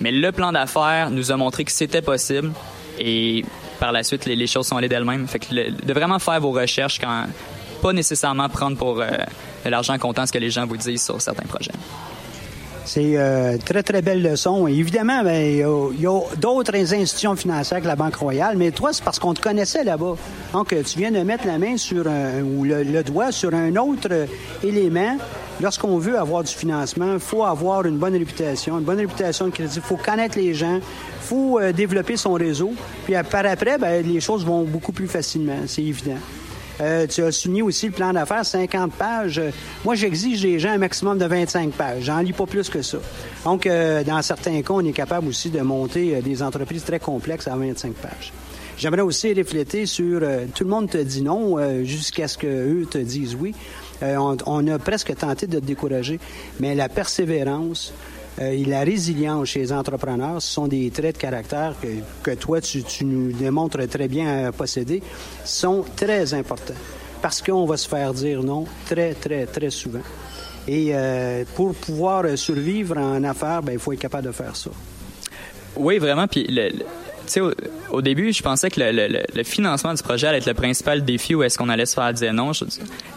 [0.00, 2.52] Mais le plan d'affaires nous a montré que c'était possible.
[2.98, 3.44] Et
[3.78, 5.26] par la suite, les, choses sont allées d'elles-mêmes.
[5.26, 7.26] Fait que de vraiment faire vos recherches quand
[7.80, 9.08] pas nécessairement prendre pour euh,
[9.64, 11.72] l'argent comptant ce que les gens vous disent sur certains projets.
[12.84, 14.66] C'est euh, très, très belle leçon.
[14.66, 19.04] évidemment, ben, il y a, d'autres institutions financières que la Banque Royale, mais toi, c'est
[19.04, 20.16] parce qu'on te connaissait là-bas.
[20.52, 24.26] Donc, tu viens de mettre la main sur un, ou le, doigt sur un autre
[24.64, 25.16] élément.
[25.60, 29.50] Lorsqu'on veut avoir du financement, il faut avoir une bonne réputation, une bonne réputation de
[29.50, 29.76] crédit.
[29.76, 30.82] Il faut connaître les gens, il
[31.20, 32.72] faut euh, développer son réseau.
[33.04, 36.18] Puis par après, ben, les choses vont beaucoup plus facilement, c'est évident.
[36.80, 39.40] Euh, tu as souligné aussi le plan d'affaires, 50 pages.
[39.84, 42.04] Moi, j'exige des gens un maximum de 25 pages.
[42.04, 42.98] J'en lis pas plus que ça.
[43.44, 46.98] Donc, euh, dans certains cas, on est capable aussi de monter euh, des entreprises très
[46.98, 48.32] complexes à 25 pages.
[48.78, 50.22] J'aimerais aussi refléter sur
[50.54, 53.54] tout le monde te dit non jusqu'à ce qu'eux te disent oui.
[54.00, 56.18] On, a presque tenté de te décourager,
[56.60, 57.92] mais la persévérance,
[58.40, 61.74] euh, la résilience chez les entrepreneurs, ce sont des traits de caractère
[62.22, 65.02] que, toi, tu, nous démontres très bien à posséder,
[65.44, 66.74] sont très importants.
[67.20, 70.00] Parce qu'on va se faire dire non très, très, très souvent.
[70.66, 74.70] Et euh, pour pouvoir survivre en affaires, ben, il faut être capable de faire ça.
[75.76, 76.26] Oui, vraiment.
[76.26, 76.46] Puis
[77.38, 81.42] au, début, je pensais que le, financement du projet allait être le principal défi où
[81.42, 82.52] est-ce qu'on allait se faire dire non.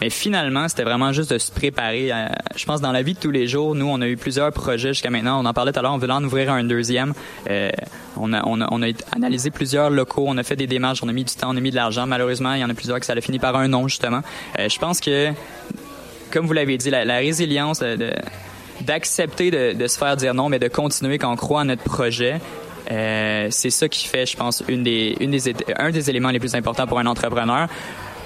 [0.02, 2.12] mais finalement, c'était vraiment juste de se préparer.
[2.56, 4.90] je pense dans la vie de tous les jours, nous, on a eu plusieurs projets
[4.90, 5.42] jusqu'à maintenant.
[5.42, 7.14] On en parlait tout à l'heure, on voulait en ouvrir un deuxième.
[7.50, 7.70] Euh,
[8.18, 11.50] on, a, analysé plusieurs locaux, on a fait des démarches, on a mis du temps,
[11.52, 12.06] on a mis de l'argent.
[12.06, 14.22] Malheureusement, il y en a plusieurs qui ça a fini par un non, justement.
[14.60, 15.32] Euh, je pense que,
[16.32, 18.12] comme vous l'avez dit, la, résilience de,
[18.82, 21.84] d'accepter de, de, se faire dire non, mais de continuer quand on croit en notre
[21.84, 22.40] projet.
[22.92, 26.40] Euh, c'est ça qui fait, je pense, une des, une des, un des éléments les
[26.40, 27.68] plus importants pour un entrepreneur.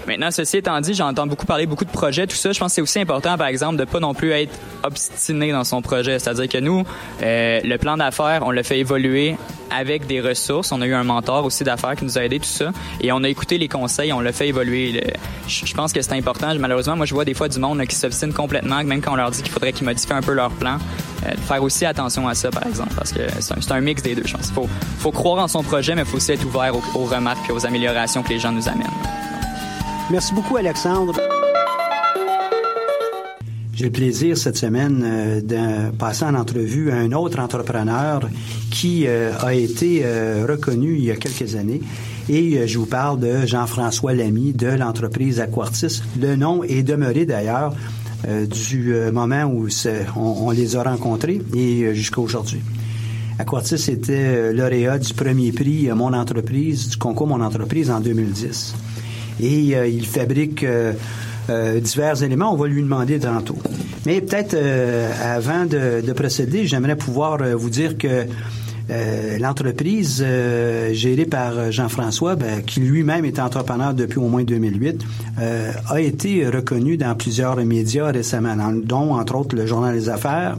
[0.08, 2.54] Maintenant, ceci étant dit, j'entends beaucoup parler beaucoup de projets, tout ça.
[2.54, 5.66] Je pense que c'est aussi important, par exemple, de pas non plus être obstiné dans
[5.66, 6.18] son projet.
[6.18, 6.86] C'est-à-dire que nous,
[7.22, 9.36] euh, le plan d'affaires, on l'a fait évoluer
[9.70, 10.72] avec des ressources.
[10.72, 13.22] On a eu un mentor aussi d'affaires qui nous a aidé tout ça, et on
[13.22, 15.04] a écouté les conseils, on l'a fait évoluer.
[15.50, 16.56] Je pense que c'est important.
[16.58, 19.32] Malheureusement, moi, je vois des fois du monde qui s'obstine complètement, même quand on leur
[19.32, 20.78] dit qu'il faudrait qu'ils modifient un peu leur plan.
[21.26, 24.24] Euh, faire aussi attention à ça, par exemple, parce que c'est un, mix des deux.
[24.26, 24.52] Je pense.
[24.52, 27.50] Faut, faut croire en son projet, mais il faut aussi être ouvert aux, aux remarques
[27.50, 29.27] et aux améliorations que les gens nous amènent.
[30.10, 31.14] Merci beaucoup, Alexandre.
[33.74, 38.22] J'ai le plaisir cette semaine euh, de passer en entrevue à un autre entrepreneur
[38.72, 41.82] qui euh, a été euh, reconnu il y a quelques années.
[42.30, 46.02] Et je vous parle de Jean-François Lamy de l'entreprise Aquartis.
[46.20, 47.74] Le nom est demeuré d'ailleurs
[48.28, 49.70] du moment où
[50.18, 52.60] on, les a rencontrés et jusqu'à aujourd'hui.
[53.40, 58.76] Aquartis était lauréat du premier prix Mon entreprise, du concours Mon entreprise en 2010
[59.42, 60.94] et euh, il fabrique euh,
[61.50, 62.54] euh, divers éléments.
[62.54, 63.58] On va lui demander tantôt.
[64.06, 64.56] Mais peut-être
[65.22, 68.26] avant de, procéder, j'aimerais pouvoir vous dire que
[69.38, 70.26] l'entreprise
[70.94, 75.04] gérée par Jean-François, ben, qui lui-même est entrepreneur depuis au moins 2008,
[75.90, 80.58] a été reconnue dans plusieurs médias récemment, dont entre autres le Journal des Affaires,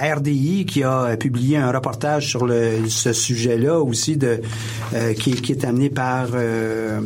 [0.00, 2.48] RDI qui a publié un reportage sur
[2.88, 4.40] ce sujet-là aussi de
[4.94, 7.00] euh, qui, est amené par euh,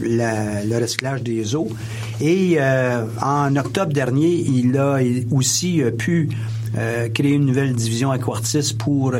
[0.00, 1.68] le recyclage des eaux.
[2.20, 4.98] Et euh, en octobre dernier, il a
[5.30, 6.30] aussi pu
[7.14, 9.14] créer une nouvelle division Aquartis pour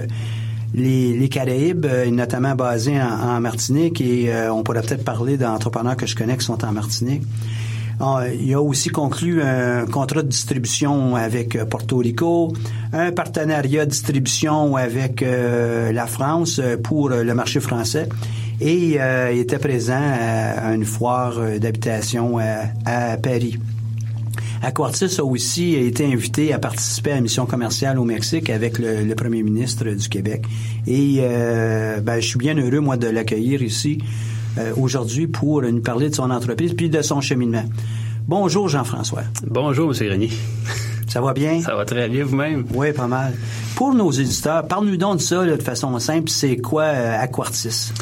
[0.74, 6.36] les, Caraïbes, notamment basée en Martinique, et on pourrait peut-être parler d'entrepreneurs que je connais
[6.36, 7.22] qui sont en Martinique.
[7.98, 12.52] Ah, il a aussi conclu un contrat de distribution avec euh, Porto Rico,
[12.92, 18.06] un partenariat de distribution avec euh, la France euh, pour le marché français
[18.60, 18.98] et
[19.32, 23.58] il était présent à, une foire d'habitation à, Paris.
[24.62, 29.14] Aquartis a aussi été invité à participer à la mission commerciale au Mexique avec le,
[29.14, 30.46] premier ministre du Québec.
[30.86, 33.98] Et ben, je suis bien heureux, moi, de l'accueillir ici
[34.58, 37.64] euh, aujourd'hui pour nous parler de son entreprise puis de son cheminement.
[38.26, 39.22] Bonjour Jean-François.
[39.46, 40.08] Bonjour M.
[40.08, 40.30] Grenier.
[41.08, 41.62] Ça va bien?
[41.62, 42.66] Ça va très bien vous-même?
[42.74, 43.34] Oui, pas mal.
[43.74, 46.28] Pour nos éditeurs, parle-nous donc de ça de façon simple.
[46.28, 47.92] C'est quoi euh, Aquartis?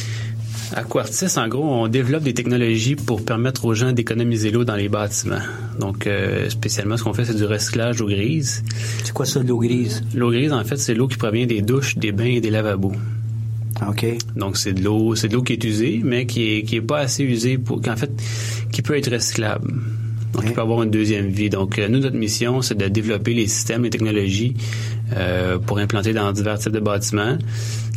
[0.75, 4.89] Aquartis, en gros, on développe des technologies pour permettre aux gens d'économiser l'eau dans les
[4.89, 5.43] bâtiments.
[5.79, 8.65] Donc, euh, spécialement, ce qu'on fait, c'est du recyclage d'eau grise.
[9.05, 10.03] C'est quoi ça, l'eau grise?
[10.15, 12.93] L'eau grise, en fait, c'est l'eau qui provient des douches, des bains et des lavabos.
[13.89, 14.07] OK.
[14.37, 16.83] Donc c'est de l'eau, c'est de l'eau qui est usée, mais qui est qui est
[16.83, 18.11] pas assez usée pour qu'en fait
[18.73, 19.73] qui peut être recyclable.
[20.35, 21.49] Donc, il peut avoir une deuxième vie.
[21.49, 24.55] Donc, euh, nous, notre mission, c'est de développer les systèmes et technologies
[25.17, 27.39] euh, pour implanter dans divers types de bâtiments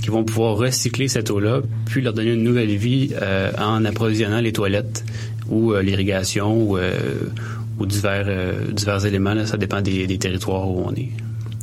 [0.04, 4.40] qui vont pouvoir recycler cette eau-là, puis leur donner une nouvelle vie euh, en approvisionnant
[4.40, 5.04] les toilettes
[5.50, 6.78] ou l'irrigation ou,
[7.80, 8.28] ou divers,
[8.72, 9.34] divers éléments.
[9.34, 11.10] Là, ça dépend des, des territoires où on est.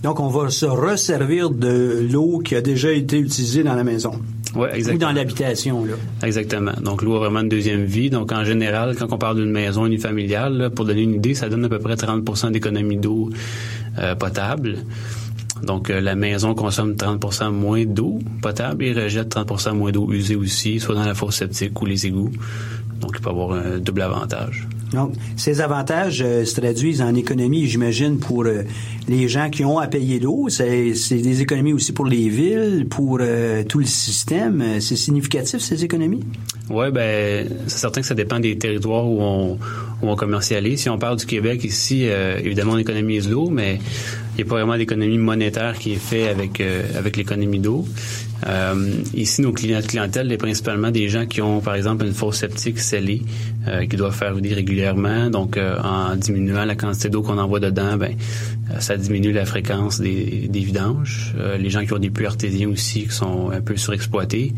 [0.04, 4.12] Donc, on va se resservir de l'eau qui a déjà été utilisée dans la maison.
[4.54, 4.96] Oui, exactement.
[4.96, 5.94] Ou dans l'habitation, là.
[6.22, 6.74] Exactement.
[6.82, 8.10] Donc, l'eau a vraiment une deuxième vie.
[8.10, 11.48] Donc, en général, quand on parle d'une maison unifamiliale, là, pour donner une idée, ça
[11.48, 13.30] donne à peu près 30% d'économie d'eau
[13.98, 14.76] euh, potable.
[15.62, 20.36] Donc, euh, la maison consomme 30% moins d'eau potable et rejette 30% moins d'eau usée
[20.36, 22.32] aussi, soit dans la fosse septique ou les égouts.
[23.00, 24.68] Donc, il peut avoir un double avantage.
[24.94, 28.62] Donc, ces avantages euh, se traduisent en économie, j'imagine, pour euh,
[29.08, 30.48] les gens qui ont à payer l'eau.
[30.48, 34.80] C'est des économies aussi pour les villes, pour euh, tout le système.
[34.80, 36.22] C'est significatif, ces économies?
[36.70, 39.58] Oui, ben c'est certain que ça dépend des territoires où on,
[40.02, 40.80] où on commercialise.
[40.80, 43.80] Si on parle du Québec ici, évidemment, on économise l'eau, mais
[44.36, 47.84] il n'y a pas vraiment d'économie monétaire qui est fait avec, avec l'économie d'eau.
[48.46, 52.38] Euh, ici, nos clients clientèle, c'est principalement des gens qui ont, par exemple, une fosse
[52.38, 53.22] septique scellée,
[53.68, 55.30] euh, qui doivent faire vider régulièrement.
[55.30, 58.14] Donc, euh, en diminuant la quantité d'eau qu'on envoie dedans, ben,
[58.80, 61.34] ça diminue la fréquence des, des vidanges.
[61.58, 64.52] les gens qui ont des puits artésiens aussi, qui sont un peu surexploités.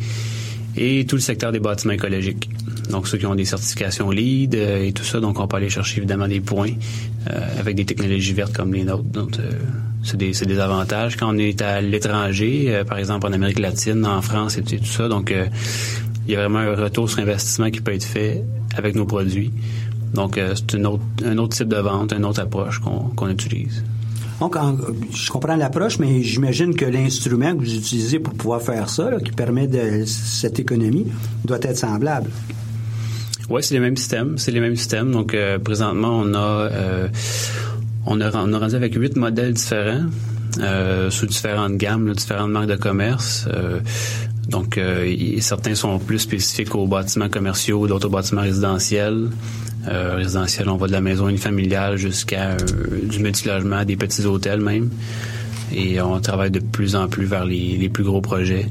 [0.77, 2.51] Et tout le secteur des bâtiments écologiques.
[2.91, 5.21] Donc, ceux qui ont des certifications LEED et tout ça.
[5.21, 6.73] Donc, on peut aller chercher évidemment des points
[7.59, 9.05] avec des technologies vertes comme les nôtres.
[9.05, 9.37] Donc,
[10.03, 11.17] c'est des, des, avantages.
[11.17, 15.09] Quand on est à l'étranger, par exemple en Amérique latine, en France et tout ça,
[15.09, 15.35] donc
[16.27, 18.45] il y a vraiment un retour sur investissement qui peut être fait
[18.77, 19.51] avec nos produits.
[20.15, 23.83] Donc, c'est autre, un autre type de vente, une autre approche qu'on utilise.
[24.41, 24.57] Donc,
[25.13, 29.33] je comprends l'approche, mais j'imagine que l'instrument que vous utilisez pour pouvoir faire ça, qui
[29.33, 31.07] permet de cette économie,
[31.45, 32.31] doit être semblable.
[33.49, 34.39] Oui, c'est les mêmes systèmes.
[34.39, 35.13] C'est les mêmes systèmes.
[35.13, 37.09] Donc, euh, présentement, on a, euh,
[38.05, 40.07] on a, on rendu avec huit modèles différents,
[40.61, 43.49] euh, sous différentes gammes, différentes marques de commerce.
[44.49, 44.81] donc,
[45.41, 49.29] certains sont plus spécifiques aux bâtiments commerciaux, d'autres aux bâtiments résidentiels.
[49.89, 50.25] Euh,
[50.67, 52.57] on va de la maison unifamiliale jusqu'à euh,
[53.03, 54.91] du multilogement, des petits hôtels même.
[55.73, 58.67] Et on travaille de plus en plus vers les, plus gros projets.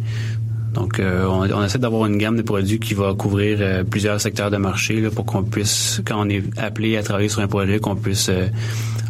[0.74, 4.58] Donc, euh, on, essaie d'avoir une gamme de produits qui va couvrir plusieurs secteurs de
[4.58, 7.96] marché là, pour qu'on puisse, quand on est appelé à travailler sur un projet, qu'on
[7.96, 8.30] puisse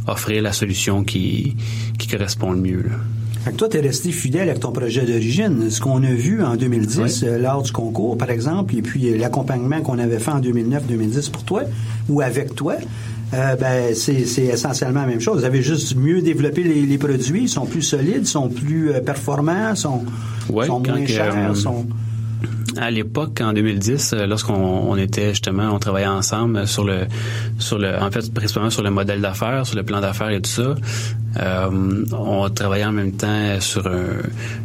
[0.07, 1.55] offrir la solution qui,
[1.97, 2.85] qui correspond le mieux.
[3.45, 5.69] Fait que toi, tu es resté fidèle avec ton projet d'origine.
[5.69, 9.17] Ce qu'on a vu en 2010, euh, lors du concours, par exemple, et puis euh,
[9.19, 11.61] l'accompagnement qu'on avait fait en 2009-2010 pour toi,
[12.09, 12.73] ou avec toi,
[13.35, 15.41] euh, ben, c'est, essentiellement la même chose.
[15.41, 20.05] Vous avez juste mieux développé les, produits, ils sont plus solides, sont plus performants, sont,
[20.65, 21.85] sont moins chers, sont
[22.77, 27.05] à l'époque, en 2010, euh, lorsqu'on était justement, on travaillait ensemble sur le,
[27.59, 30.49] sur le, en fait, principalement sur le modèle d'affaires, sur le plan d'affaires et tout
[30.49, 30.75] ça.
[31.37, 33.89] Euh, on travaillait en même temps sur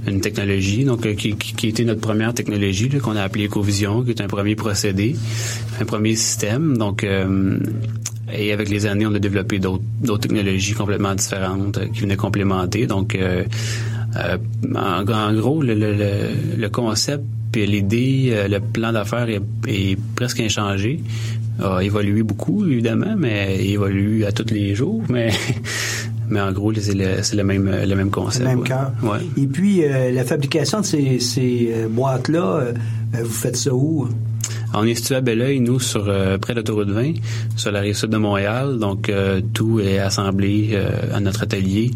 [0.06, 4.10] une technologie, donc euh, qui, qui, était notre première technologie qu'on a appelée Ecovision, qui
[4.10, 5.16] est un premier procédé,
[5.80, 6.76] un premier système.
[6.76, 7.04] Donc
[8.32, 12.86] et avec les années, on a développé d'autres technologies complètement différentes qui venaient complémenter.
[12.86, 13.18] Donc,
[14.16, 15.02] en,
[15.34, 15.96] gros, le, le,
[16.56, 21.00] le concept puis l'idée, euh, le plan d'affaires est, presque inchangé.
[21.62, 25.02] A évolué beaucoup, évidemment, mais évolue à tous les jours.
[25.08, 25.30] Mais,
[26.28, 28.44] mais en gros, c'est le, même, le même concept.
[28.44, 28.92] Le même cœur.
[29.36, 32.68] Et puis, euh, la fabrication de ces, euh, boîtes-là,
[33.12, 34.08] vous faites ça où?
[34.72, 36.04] On est situé à Belleuil, nous, sur
[36.40, 37.14] près de l'autoroute 20,
[37.56, 38.78] sur la rive sud de Montréal.
[38.78, 39.10] Donc,
[39.52, 40.78] tout est assemblé
[41.12, 41.90] à notre atelier.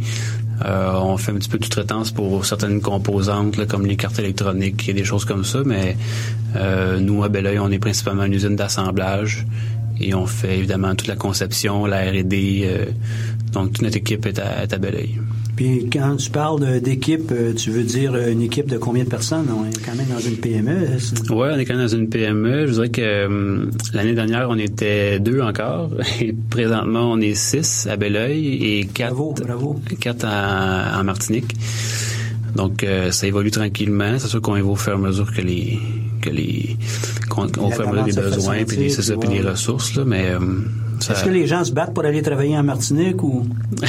[0.65, 4.89] Euh, on fait un petit peu de traitance pour certaines composantes, comme les cartes électroniques
[4.89, 5.97] et des choses comme ça, mais
[6.57, 9.47] euh, nous, à Belleuil, on est principalement une usine d'assemblage
[10.01, 12.63] et on fait évidemment toute la conception, la R&D.
[12.65, 12.87] Euh,
[13.53, 15.15] donc, toute notre équipe est à, est.
[15.57, 19.47] Puis quand tu parles d'équipe, euh, tu veux dire une équipe de combien de personnes?
[19.57, 20.99] On est quand même dans une PME.
[21.31, 22.67] Oui, on est quand même dans une PME.
[22.67, 25.91] Je dirais que euh, l'année dernière, on était deux encore.
[26.21, 31.55] Et présentement, on est six à Belleuil et quatre, bravo, quatre en, Martinique.
[32.57, 34.19] Donc, euh, ça évolue tranquillement.
[34.19, 35.79] C'est sûr qu'on évolue au fur et à mesure que les
[36.21, 36.77] que les
[37.29, 40.33] qu'on fait mesure des besoins puis des, ressources là, mais
[41.01, 43.47] est-ce que les gens se battent pour aller travailler en Martinique ou?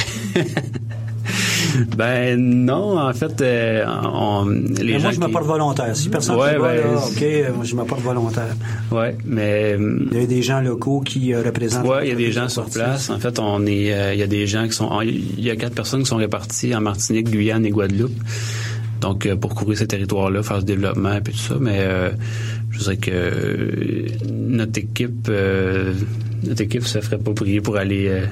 [1.96, 5.94] Ben non, en fait, euh, on, les mais moi, je ne me porte volontaire.
[5.96, 8.54] Si personne ouais, ne ben, là, OK, euh, moi, je me porte volontaire.
[8.90, 9.76] Oui, mais...
[10.12, 11.86] Il y a des gens locaux qui euh, représentent...
[11.86, 13.10] Oui, il y a des gens sur place.
[13.10, 15.00] En fait, on est, il y a des gens qui sont...
[15.02, 18.16] Il y a quatre personnes qui sont réparties en Martinique, Guyane et Guadeloupe.
[19.00, 21.56] Donc, pour couvrir ces territoires-là, faire ce développement et tout ça.
[21.60, 21.86] Mais
[22.70, 25.30] je dirais que notre équipe...
[26.44, 28.22] notre équipe se ferait pas prier pour aller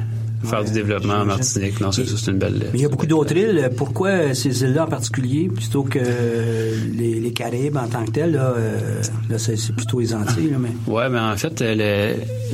[0.44, 1.80] faire du développement en Martinique.
[1.80, 2.68] Non, c'est une belle.
[2.72, 3.70] Mais il y a beaucoup d'autres îles.
[3.76, 8.32] Pourquoi ces îles-là en particulier, plutôt que les, les Caraïbes en tant que telles?
[8.32, 9.02] Là, euh,
[9.36, 10.50] c'est plutôt les Antilles.
[10.50, 10.92] Là, mais...
[10.92, 11.62] Ouais, mais en fait,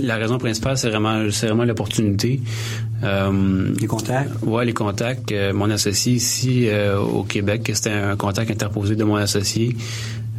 [0.02, 2.40] la raison principale, c'est vraiment, vraiment l'opportunité.
[3.02, 4.30] Euh, les contacts?
[4.42, 5.32] Ouais, les contacts.
[5.32, 6.68] Euh, mon associé ici
[7.12, 9.76] au Québec, c'était un contact interposé de mon associé.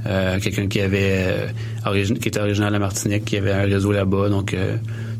[0.03, 1.47] quelqu'un qui avait
[2.19, 4.55] qui était originaire de la Martinique, qui avait un réseau là-bas, donc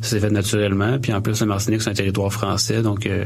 [0.01, 0.97] ça s'est fait naturellement.
[0.99, 3.25] Puis en plus, la Martinique, c'est un territoire français, donc euh,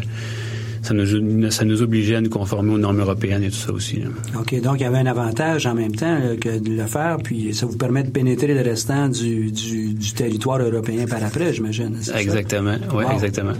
[0.82, 4.04] ça nous, ça nous obligeait à nous conformer aux normes européennes et tout ça aussi.
[4.38, 7.54] OK, donc il y avait un avantage en même temps que de le faire, puis
[7.54, 11.98] ça vous permet de pénétrer le restant du, du, territoire européen par après, j'imagine.
[12.16, 13.54] Exactement, oui, exactement.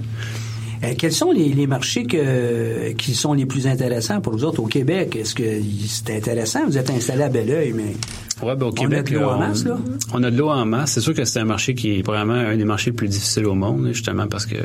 [0.86, 4.62] Euh, quels sont les, les, marchés que, qui sont les plus intéressants pour vous autres
[4.62, 5.16] au Québec?
[5.16, 5.44] Est-ce que
[5.88, 6.66] c'est intéressant?
[6.66, 7.96] Vous êtes installé à Belleuil, mais
[8.44, 9.78] Ouais, ben, au Québec, on a de l'eau en masse, là?
[10.14, 10.92] On a de l'eau en masse.
[10.92, 13.46] C'est sûr que c'est un marché qui est probablement un des marchés les plus difficiles
[13.46, 14.58] au monde, justement parce que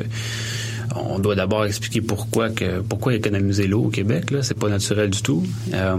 [0.96, 5.10] on doit d'abord expliquer pourquoi que pourquoi économiser l'eau au Québec là, c'est pas naturel
[5.10, 5.44] du tout.
[5.72, 5.96] Euh,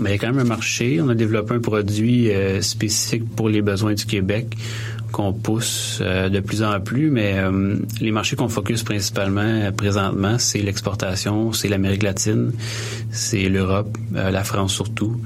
[0.00, 1.00] mais il y a quand même un marché.
[1.00, 4.56] On a développé un produit euh, spécifique pour les besoins du Québec
[5.12, 7.36] qu'on pousse euh, de plus en plus, mais
[8.00, 12.50] les marchés qu'on focus principalement présentement, c'est l'exportation, c'est l'Amérique latine,
[13.12, 15.20] c'est l'Europe, la France surtout.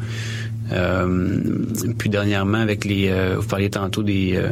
[0.73, 1.39] Euh,
[1.97, 4.51] puis dernièrement, avec les, euh, vous parliez tantôt des, euh,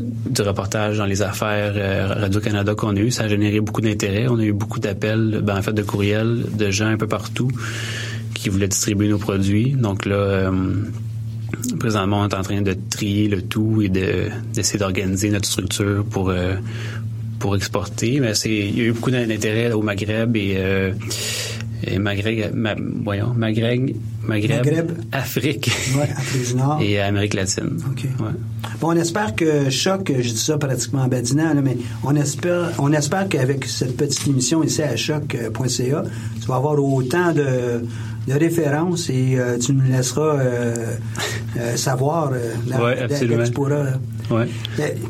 [0.00, 3.10] du reportage dans les affaires Radio-Canada qu'on a eu.
[3.10, 4.26] Ça a généré beaucoup d'intérêt.
[4.28, 7.50] On a eu beaucoup d'appels, ben, en fait, de courriels de gens un peu partout
[8.34, 9.72] qui voulaient distribuer nos produits.
[9.72, 10.52] Donc là,
[11.78, 16.32] présentement, on est en train de trier le tout et d'essayer d'organiser notre structure pour
[17.38, 18.20] pour exporter.
[18.20, 20.56] Mais c'est il y a eu beaucoup d'intérêt au Maghreb et
[21.84, 22.54] et Maghreb,
[23.04, 23.90] voyons, Maghreb,
[24.28, 25.70] Maghreb, Afrique.
[25.70, 26.80] Afrique du Nord.
[26.82, 27.78] et Amérique latine.
[27.90, 28.06] OK.
[28.80, 32.92] Bon, on espère que Choc, je dis ça pratiquement en badinant, mais on espère, on
[32.92, 36.02] espère qu'avec cette petite émission ici à choc.ca,
[36.40, 37.82] tu vas avoir autant de,
[38.28, 40.74] de références et euh, tu nous laisseras euh,
[41.58, 42.32] euh, savoir
[42.66, 43.44] dans, ouais, absolument.
[44.30, 44.46] Ouais.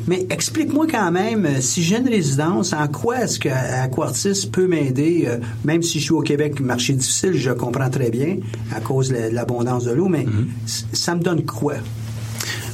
[0.07, 5.27] Mais, explique-moi quand même, si j'ai une résidence, en quoi est-ce que Aquartis peut m'aider,
[5.65, 8.37] même si je suis au Québec, marché difficile, je comprends très bien
[8.73, 10.85] à cause de l'abondance de l'eau, mais mm-hmm.
[10.93, 11.75] ça me donne quoi?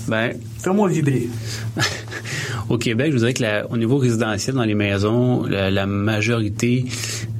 [0.08, 1.30] Ben, Fais-moi vibrer.
[2.70, 6.86] au Québec, je vous dirais que au niveau résidentiel, dans les maisons, la majorité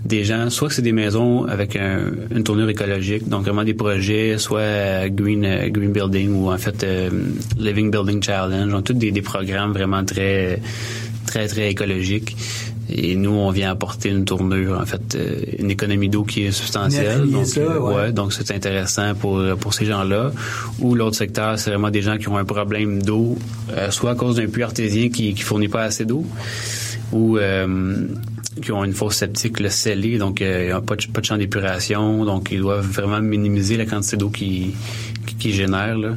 [0.06, 4.38] des gens, soit que c'est des maisons avec une tournure écologique, donc vraiment des projets,
[4.38, 7.10] soit green euh, green building ou en fait euh,
[7.58, 10.62] living building challenge, donc tous des, des programmes vraiment très
[11.26, 12.38] très très écologiques.
[12.90, 16.52] Et nous, on vient apporter une tournure, en fait, euh, une économie d'eau qui est
[16.52, 17.30] substantielle.
[17.30, 18.12] Donc, ouais.
[18.12, 20.32] donc c'est intéressant pour pour ces gens-là.
[20.80, 23.38] Ou l'autre secteur, c'est vraiment des gens qui ont un problème d'eau,
[23.90, 26.26] soit à cause d'un puits artésien qui qui fournit pas assez d'eau,
[27.12, 27.38] ou
[28.62, 31.22] qui ont une fosse septique le scellée, donc euh, il n'y a pas de, pas
[31.22, 34.74] de champ d'épuration, donc ils doivent vraiment minimiser la quantité d'eau qu'ils
[35.38, 35.98] qui, génèrent.
[35.98, 36.16] Là.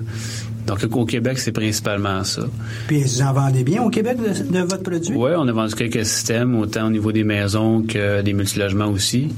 [0.69, 2.43] Donc, au Québec, c'est principalement ça.
[2.87, 5.15] Puis, vous en vendez bien au Québec de, votre produit?
[5.17, 9.29] Oui, on a vendu quelques systèmes, autant au niveau des maisons que des multilogements aussi.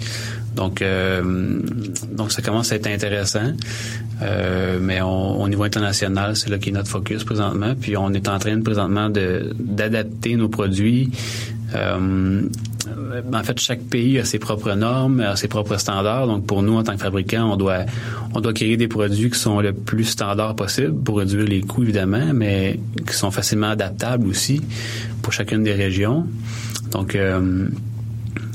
[0.56, 1.60] Donc, euh,
[2.10, 3.52] donc ça commence à être intéressant.
[4.22, 7.74] Euh, mais au niveau international, c'est là qui est notre focus présentement.
[7.80, 11.10] Puis, on est en train présentement d'adapter nos produits
[11.76, 12.42] euh,
[13.32, 16.26] en fait, chaque pays a ses propres normes, ses propres standards.
[16.26, 17.84] Donc, pour nous, en tant que fabricants, on doit,
[18.34, 21.82] on doit créer des produits qui sont le plus standard possible pour réduire les coûts,
[21.82, 24.60] évidemment, mais qui sont facilement adaptables aussi
[25.22, 26.26] pour chacune des régions.
[26.92, 27.68] Donc, euh,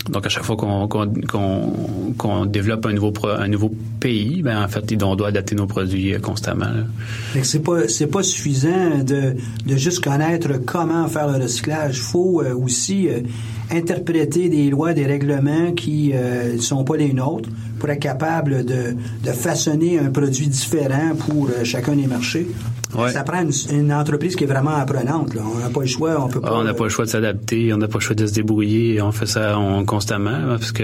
[0.10, 5.16] donc à chaque fois qu'on développe un nouveau un nouveau pays, ben en fait on
[5.16, 6.72] doit adapter nos produits euh, constamment.
[7.42, 11.98] C'est pas c'est pas suffisant de, de juste connaître comment faire le recyclage.
[11.98, 13.22] Il faut euh, aussi euh,
[13.72, 17.50] interpréter des lois, des règlements qui ne sont pas les nôtres
[17.80, 22.48] pour être capable de, de façonner un produit différent pour chacun des marchés.
[23.12, 23.42] Ça prend
[23.72, 25.34] une, entreprise qui est vraiment apprenante.
[25.34, 25.42] Là.
[25.44, 26.54] On n'a pas le choix, on peut pas.
[26.54, 29.02] on n'a pas le choix de s'adapter, on n'a pas le choix de se débrouiller.
[29.02, 30.84] On fait ça constamment hein, parce que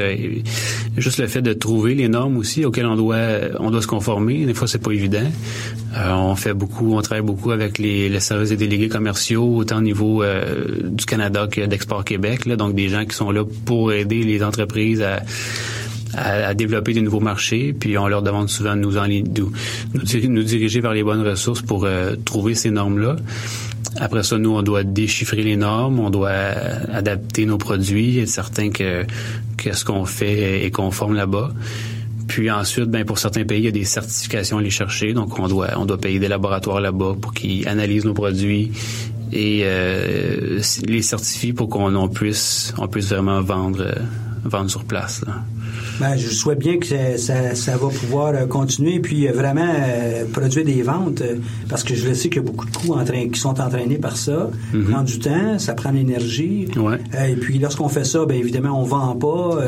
[0.98, 3.18] juste le fait de trouver les normes aussi auxquelles on doit
[3.60, 4.46] on doit se conformer.
[4.46, 5.30] Des fois, c'est pas évident.
[5.98, 9.78] Euh, on fait beaucoup, on travaille beaucoup avec les, les services des délégués commerciaux, autant
[9.78, 12.46] au niveau euh, du Canada que d'Export Québec.
[12.46, 15.22] Là, donc des gens qui sont là pour aider les entreprises à
[16.14, 20.82] à, développer des nouveaux marchés, puis on leur demande souvent de nous, en, nous, diriger
[20.82, 23.16] vers les bonnes ressources pour euh, trouver ces normes-là.
[23.98, 28.70] Après ça, nous, on doit déchiffrer les normes, on doit adapter nos produits, être certain
[28.70, 29.06] que,
[29.72, 31.52] ce qu'on fait est conforme là-bas.
[32.28, 35.38] Puis ensuite, ben pour certains pays, il y a des certifications à aller chercher, donc
[35.38, 38.72] on doit on doit payer des laboratoires là-bas pour qu'ils analysent nos produits
[39.34, 43.94] et euh, les certifient pour qu'on puisse on puisse vraiment vendre euh,
[44.46, 45.26] vendre sur place.
[46.00, 46.86] Ben, je souhaite bien que
[47.18, 51.22] ça, ça, va pouvoir euh, continuer et puis euh, vraiment euh, produire des ventes
[51.70, 52.96] parce que je le sais qu'il y a beaucoup de coûts
[53.32, 54.50] qui sont entraînés par ça.
[54.72, 54.86] Ça mhm.
[54.86, 56.68] prend du temps, ça prend l'énergie.
[57.30, 59.60] et puis lorsqu'on fait ça, bien évidemment, on vend pas.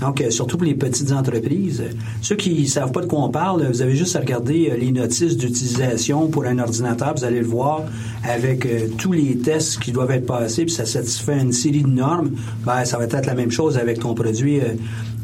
[0.00, 1.82] donc, surtout pour les petites entreprises.
[2.22, 5.36] Ceux qui savent pas de quoi on parle, vous avez juste à regarder les notices
[5.36, 7.14] d'utilisation pour un ordinateur.
[7.16, 7.82] Vous allez le voir
[8.22, 12.30] avec tous les tests qui doivent être passés, puis ça satisfait une série de normes.
[12.64, 14.60] Ben, ça va être la même chose avec ton produit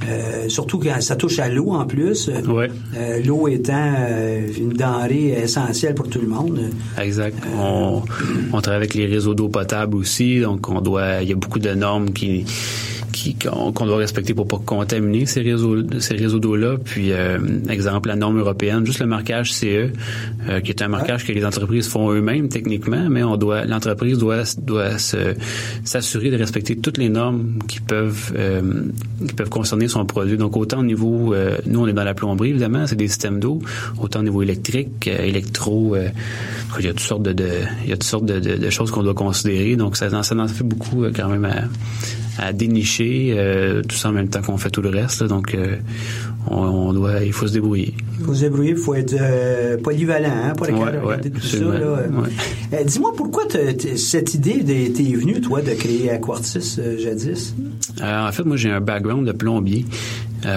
[0.09, 2.28] euh, surtout quand ça touche à l'eau en plus.
[2.28, 6.61] Euh, l'eau étant euh, une denrée essentielle pour tout le monde.
[6.99, 7.36] Exact.
[7.59, 8.03] On,
[8.53, 11.22] on travaille avec les réseaux d'eau potable aussi, donc on doit.
[11.22, 12.44] Il y a beaucoup de normes qui
[13.35, 18.09] qu'on doit respecter pour pas contaminer ces réseaux ces réseaux d'eau là puis euh, exemple
[18.09, 19.91] la norme européenne juste le marquage CE
[20.49, 24.18] euh, qui est un marquage que les entreprises font eux-mêmes techniquement mais on doit l'entreprise
[24.18, 28.62] doit doit s'assurer de respecter toutes les normes qui peuvent euh,
[29.27, 30.37] qui peuvent concerner son produit.
[30.37, 31.35] Donc autant au niveau
[31.66, 33.61] nous on est dans la plomberie évidemment c'est des systèmes d'eau
[34.01, 35.97] autant au niveau électrique électro
[36.79, 37.47] il y a toutes sortes de,
[37.85, 39.77] il y a toutes sortes de, de, choses qu'on doit considérer.
[39.77, 41.64] Donc ça ça en fait beaucoup quand même à
[42.39, 45.22] à dénicher euh, tout ça en même temps qu'on fait tout le reste.
[45.22, 45.28] là.
[45.28, 45.76] donc, euh,
[46.49, 47.95] on, on doit, il faut se débrouiller.
[48.20, 51.59] Il faut se débrouiller, il faut être euh, polyvalent hein, pour Ouais, tout ça.
[51.59, 52.84] ouais.
[52.84, 53.45] Dis-moi pourquoi
[53.97, 54.62] cette idée
[54.93, 57.55] t'es venue, toi, de créer Aquartis jadis?
[58.03, 59.84] En fait, moi, j'ai un background de plombier.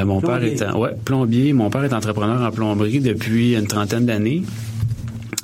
[0.05, 0.55] Mon Plombier.
[0.55, 1.53] père est ouais, plombier.
[1.53, 4.43] Mon père est entrepreneur en plomberie depuis une trentaine d'années.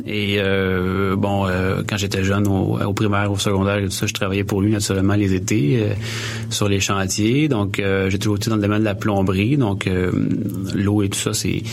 [0.07, 4.05] Et euh, bon, euh, quand j'étais jeune, au, au primaire, au secondaire, et tout ça,
[4.05, 5.93] je travaillais pour lui naturellement les étés euh,
[6.51, 7.47] sur les chantiers.
[7.47, 9.57] Donc, euh, j'ai toujours été dans le domaine de la plomberie.
[9.57, 10.11] Donc, euh,
[10.75, 11.63] l'eau et tout ça, c'est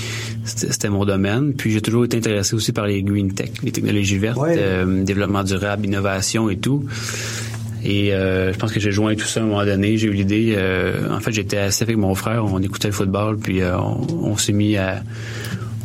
[0.44, 1.52] c'était mon domaine.
[1.52, 4.56] Puis, j'ai toujours été intéressé aussi par les green tech, les technologies vertes, Ouais.
[4.58, 6.84] euh, développement durable, innovation et tout.
[7.84, 9.98] Et euh, je pense que j'ai joint tout ça à un moment donné.
[9.98, 10.54] J'ai eu l'idée.
[10.56, 14.06] euh, en fait, j'étais assis avec mon frère, on écoutait le football, puis euh, on,
[14.30, 15.02] on s'est mis à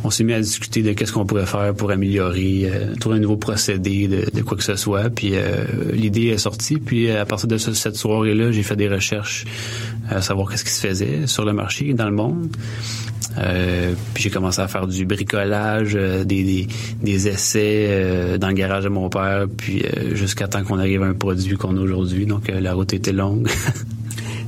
[0.08, 3.20] on s'est mis à discuter de qu'est-ce qu'on pourrait faire pour améliorer, euh, trouver un
[3.20, 5.10] nouveau procédé de, de quoi que ce soit.
[5.10, 6.78] Puis euh, l'idée est sortie.
[6.78, 9.46] Puis à partir de ce- cette soirée-là, j'ai fait des recherches
[10.10, 12.48] à savoir qu'est-ce qui se faisait sur le marché dans le monde.
[13.40, 16.68] Euh, puis j'ai commencé à faire du bricolage, euh, des, des,
[17.04, 21.04] des essais euh, dans le garage de mon père, puis euh, jusqu'à temps qu'on arrive
[21.04, 22.26] à un produit qu'on a aujourd'hui.
[22.26, 23.48] Donc euh, la route était longue.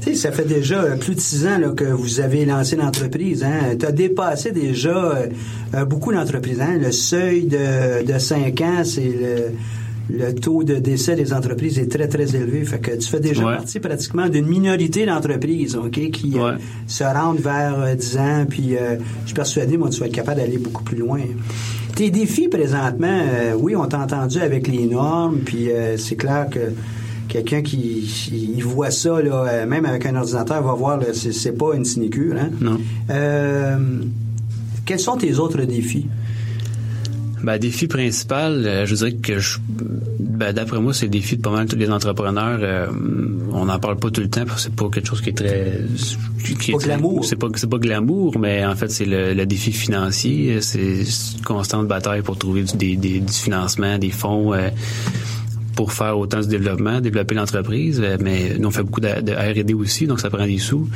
[0.02, 2.76] Tu sais, ça fait déjà euh, plus de six ans là, que vous avez lancé
[2.76, 3.44] l'entreprise.
[3.44, 3.76] Hein?
[3.80, 5.26] Tu as dépassé déjà euh,
[5.76, 6.62] euh, beaucoup d'entreprises.
[6.62, 6.78] Hein?
[6.82, 9.02] Le seuil de, de cinq ans, c'est
[10.10, 12.64] le, le taux de décès des entreprises est très, très élevé.
[12.64, 13.56] Fait que tu fais déjà Ouais.
[13.58, 16.54] partie pratiquement d'une minorité d'entreprises ok, qui euh,
[16.88, 18.46] se rendent vers euh, 10 ans.
[18.50, 21.20] Puis euh, je suis persuadé, moi, tu vas être capable d'aller beaucoup plus loin.
[21.96, 23.20] Tes défis présentement,
[23.58, 26.60] oui, on t'a entendu avec les normes, puis euh, c'est clair que
[27.30, 27.80] quelqu'un qui
[28.32, 31.86] il voit ça, là, euh, même avec un ordinateur, va voir, c'est, c'est pas une
[31.86, 32.36] sinécure.
[32.38, 32.50] Hein?
[32.60, 32.78] non.
[33.10, 33.78] Euh,
[34.86, 36.08] quels sont tes autres défis?
[37.42, 39.60] Ben, défi principal, euh, je dirais que je,
[40.20, 42.60] ben, d'après moi, c'est le défi de pas mal tous les entrepreneurs.
[42.62, 42.88] euh,
[43.54, 45.38] on n'en parle pas tout le temps parce que c'est pas quelque chose qui est
[45.38, 45.80] très,
[46.60, 47.24] qui est Pas glamour.
[47.24, 50.60] C'est pas, c'est pas glamour, mais en fait, c'est le, le défi financier.
[50.62, 54.54] C'est une constante bataille pour trouver du, des, des- du financement, des fonds.
[54.54, 54.70] euh,
[55.80, 59.74] pour faire autant de développement, développer l'entreprise, euh, mais nous on fait beaucoup de, R&D
[59.74, 60.90] aussi, donc ça prend des sous.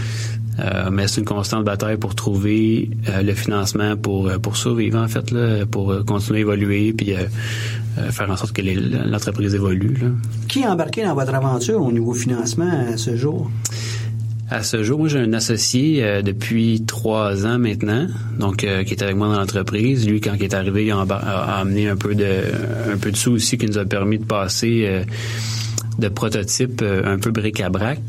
[0.59, 5.07] Euh, mais c'est une constante bataille pour trouver euh, le financement pour pour survivre en
[5.07, 7.15] fait là, pour continuer à évoluer puis
[8.09, 9.97] faire en sorte que l'entreprise évolue.
[10.49, 13.49] Qui est embarqué dans votre aventure au niveau financement à ce jour?
[14.53, 18.05] À ce jour, moi j'ai un associé euh, depuis trois ans maintenant,
[18.37, 20.07] donc euh, qui est avec moi dans l'entreprise.
[20.07, 21.01] Lui, quand il est arrivé, il a,
[21.57, 22.27] amené un peu de
[22.93, 25.03] un peu de sous aussi qui nous a permis de passer euh,
[25.97, 27.99] de prototype euh, un peu bric-à-brac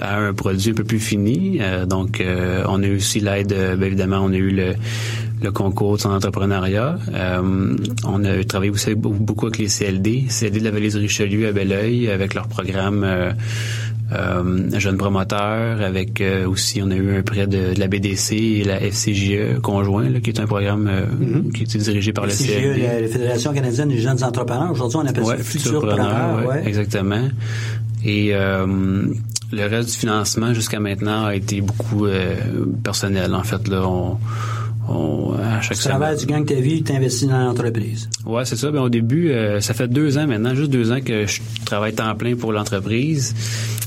[0.00, 1.58] à un produit un peu plus fini.
[1.60, 4.74] Euh, donc, euh, on a eu aussi l'aide, évidemment, on a eu le,
[5.42, 6.98] le concours son entrepreneuriat.
[7.14, 11.48] Euh, on a travaillé aussi beaucoup avec les CLD, CLD de la vallée du Richelieu
[11.48, 13.32] à Belleuil, avec leur programme euh,
[14.12, 18.32] euh, Jeunes promoteurs, avec euh, aussi, on a eu un prêt de, de la BDC
[18.32, 21.06] et la FCJE conjoint, là, qui est un programme euh,
[21.54, 22.82] qui est dirigé par le CGE, CLD.
[22.82, 24.70] la, la Fédération canadienne des jeunes entrepreneurs.
[24.70, 26.38] Aujourd'hui, on appelle Ouais, ça futurpreneur.
[26.40, 26.62] ouais, Ouais.
[26.66, 27.28] Exactement.
[28.04, 28.66] Et euh,
[29.52, 32.36] le reste du financement jusqu'à maintenant a été beaucoup euh,
[32.84, 33.34] personnel.
[33.34, 34.18] En fait, là, on,
[34.88, 36.44] on à chaque Tu travailles, tu semaine.
[36.44, 38.08] gagnes ta vie, tu investis dans l'entreprise.
[38.24, 38.70] Ouais, c'est ça.
[38.70, 41.94] Ben, au début, euh, ça fait deux ans maintenant, juste deux ans que je travaille
[41.94, 43.34] temps plein pour l'entreprise.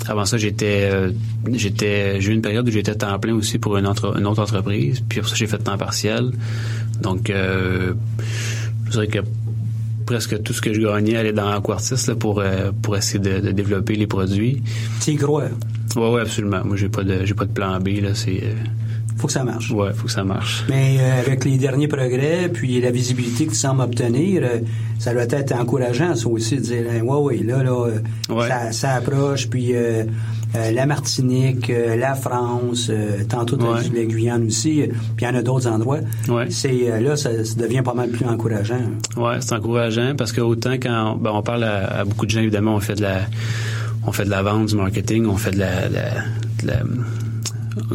[0.08, 1.12] Avant ça, j'étais, euh,
[1.54, 4.42] j'étais, j'ai eu une période où j'étais temps plein aussi pour une, entre- une autre
[4.42, 5.02] entreprise.
[5.08, 6.32] Puis après ça, j'ai fait temps partiel.
[7.02, 7.94] Donc, euh,
[8.86, 9.20] je dirais que
[10.06, 13.40] presque tout ce que je gagnais allait dans Aquartis là, pour euh, pour essayer de,
[13.40, 14.64] de développer les produits.
[15.04, 15.46] Tu y crois.
[15.96, 16.62] Ouais, ouais, absolument.
[16.66, 18.16] Moi, j'ai pas de j'ai pas de plan B là.
[18.16, 18.54] C'est euh,
[19.20, 19.70] faut que ça marche.
[19.72, 20.64] ouais, faut que ça marche.
[20.70, 24.60] Mais euh, avec les derniers progrès, puis la visibilité que tu sembles obtenir, euh,
[24.98, 28.48] ça doit être encourageant, ça aussi, de dire, hein, ouais, ouais, là, là, euh, Ouais.
[28.48, 30.04] ça, ça approche, puis euh,
[30.74, 32.92] la Martinique, la France,
[33.30, 33.82] tantôt Ouais.
[33.94, 34.84] la Guyane aussi,
[35.16, 36.00] puis il y en a d'autres endroits.
[36.28, 36.48] Ouais.
[36.50, 38.82] C'est là, ça, ça devient pas mal plus encourageant.
[39.16, 42.40] Ouais, c'est encourageant parce que autant quand ben, on parle à, à beaucoup de gens,
[42.42, 43.22] évidemment, on fait de la
[44.08, 46.24] on fait de la vente, du marketing, on fait de la, la-
[46.64, 46.84] de la-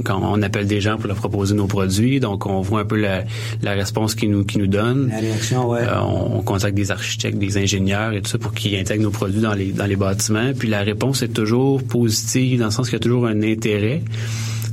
[0.04, 2.96] quand on appelle des gens pour leur proposer nos produits, donc on voit un peu
[2.96, 3.24] la,
[3.62, 5.08] la réponse qu'ils nous qui nous donnent.
[5.08, 5.80] La réaction, ouais.
[5.82, 9.10] Euh, on, on contacte des architectes, des ingénieurs et tout ça pour qu'ils intègrent nos
[9.10, 10.52] produits dans les dans les bâtiments.
[10.58, 14.02] Puis la réponse est toujours positive dans le sens qu'il y a toujours un intérêt.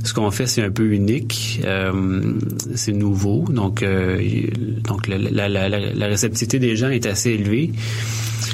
[0.04, 1.60] Ce qu'on fait, c'est un peu unique.
[1.64, 2.34] Euh,
[2.74, 3.44] c'est nouveau.
[3.48, 4.20] Donc, euh,
[4.84, 7.72] donc la, la, la, la, réceptivité des gens est assez élevée.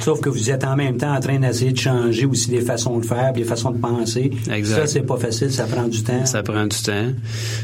[0.03, 2.99] Sauf que vous êtes en même temps en train d'essayer de changer aussi les façons
[2.99, 4.31] de faire, les façons de penser.
[4.51, 4.81] Exact.
[4.81, 6.25] Ça, c'est pas facile, ça prend du temps.
[6.25, 7.13] Ça prend du temps.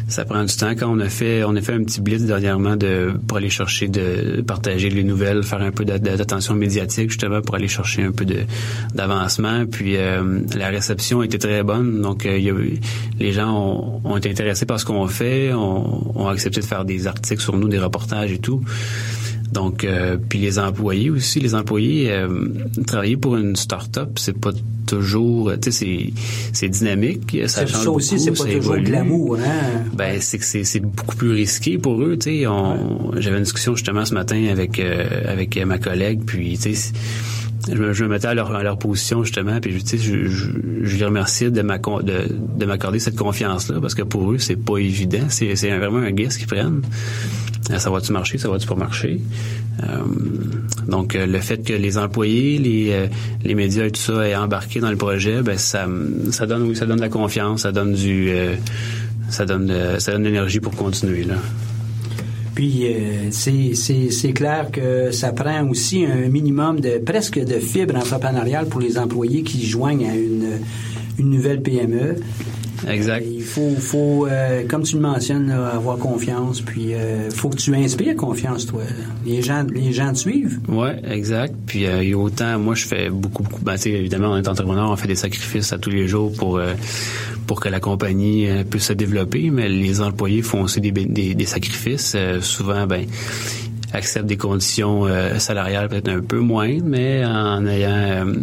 [0.08, 0.70] Ça prend du temps.
[0.70, 3.88] Quand on a fait, on a fait un petit blitz dernièrement de, pour aller chercher
[3.88, 8.26] de partager les nouvelles, faire un peu d'attention médiatique, justement, pour aller chercher un peu
[8.94, 9.64] d'avancement.
[9.66, 12.02] Puis, euh, la réception était très bonne.
[12.02, 12.54] Donc, euh, y a,
[13.18, 13.73] les gens ont,
[14.16, 17.68] été intéressés par ce qu'on fait, ont, ont accepté de faire des articles sur nous,
[17.68, 18.62] des reportages et tout.
[19.52, 22.48] Donc, euh, puis les employés aussi, les employés euh,
[22.88, 24.50] travailler pour une start-up, c'est pas
[24.86, 26.12] toujours, tu sais,
[26.52, 29.84] c'est dynamique, ça change ça aussi, c'est pas toujours glamour, hein?
[29.94, 32.46] Ben c'est que c'est beaucoup plus risqué pour eux, tu sais.
[33.18, 36.92] J'avais une discussion justement ce matin avec euh, avec ma collègue, puis tu sais
[37.68, 40.50] je me, je me, mettais à leur, à leur position justement puis je, je, je,
[40.82, 44.56] je les remerciais de de, de m'accorder cette confiance là parce que pour eux c'est
[44.56, 46.82] pas évident c'est c'est vraiment un guess qu'ils prennent
[47.70, 49.20] euh, ça va-tu marcher, ça va-tu pas marcher?
[49.82, 50.02] Euh,
[50.86, 53.08] donc, euh, le fait que les employés, les,
[53.42, 55.86] les médias et tout ça aient embarqué dans le projet, ben ça,
[56.30, 58.30] ça donne oui, ça donne de la confiance, ça donne du,
[59.30, 61.36] ça donne, ça donne de l'énergie pour continuer là.
[62.54, 62.86] Puis
[63.30, 68.98] c'est clair que ça prend aussi un minimum de presque de fibre entrepreneuriale pour les
[68.98, 70.60] employés qui joignent à une,
[71.18, 72.16] une nouvelle PME.
[72.88, 73.24] Exact.
[73.26, 76.60] il faut, faut euh, comme tu le mentionnes, avoir confiance.
[76.60, 78.82] Puis, il euh, faut que tu inspires confiance, toi.
[79.24, 80.60] Les gens, les gens te suivent.
[80.68, 81.54] Oui, exact.
[81.66, 83.62] Puis, euh, a autant, moi, je fais beaucoup, beaucoup.
[83.62, 86.60] Ben, évidemment, on est entrepreneur, on fait des sacrifices à tous les jours pour
[87.46, 89.50] pour que la compagnie puisse se développer.
[89.50, 92.16] Mais les employés font aussi des, des, des sacrifices.
[92.40, 93.06] souvent, ben
[93.94, 98.34] acceptent des conditions euh, salariales peut-être un peu moins, mais en ayant euh,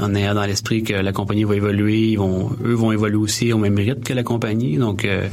[0.00, 3.52] en ayant dans l'esprit que la compagnie va évoluer, ils vont eux vont évoluer aussi
[3.52, 4.76] au même rythme que la compagnie.
[4.76, 5.28] Donc euh,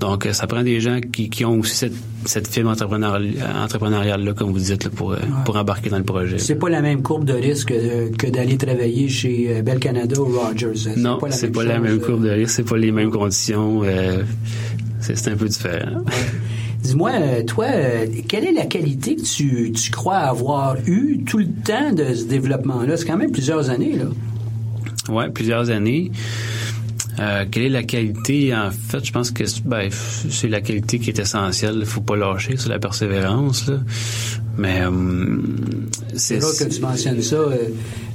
[0.00, 1.94] donc ça prend des gens qui, qui ont aussi cette
[2.24, 6.38] cette fibre entrepreneuriale là comme vous dites pour pour embarquer dans le projet.
[6.38, 7.72] C'est pas la même courbe de risque
[8.18, 10.96] que, d'aller travailler chez Bell Canada ou Rogers.
[10.96, 13.82] Non, c'est pas, la même courbe de risque, c'est pas les mêmes conditions.
[15.00, 16.02] c'est un peu différent.
[16.82, 21.38] Dis-moi, euh, toi, euh, quelle est la qualité que tu, tu crois avoir eue tout
[21.38, 22.96] le temps de ce développement-là?
[22.96, 24.04] C'est quand même plusieurs années, là.
[25.08, 26.10] Oui, plusieurs années.
[27.18, 28.54] Euh, quelle est la qualité?
[28.54, 31.76] En fait, je pense que ben, c'est la qualité qui est essentielle.
[31.80, 33.66] Il faut pas lâcher, c'est la persévérance.
[33.66, 33.80] Là.
[34.58, 34.82] Mais
[36.14, 37.38] c'est là que tu mentionnes ça.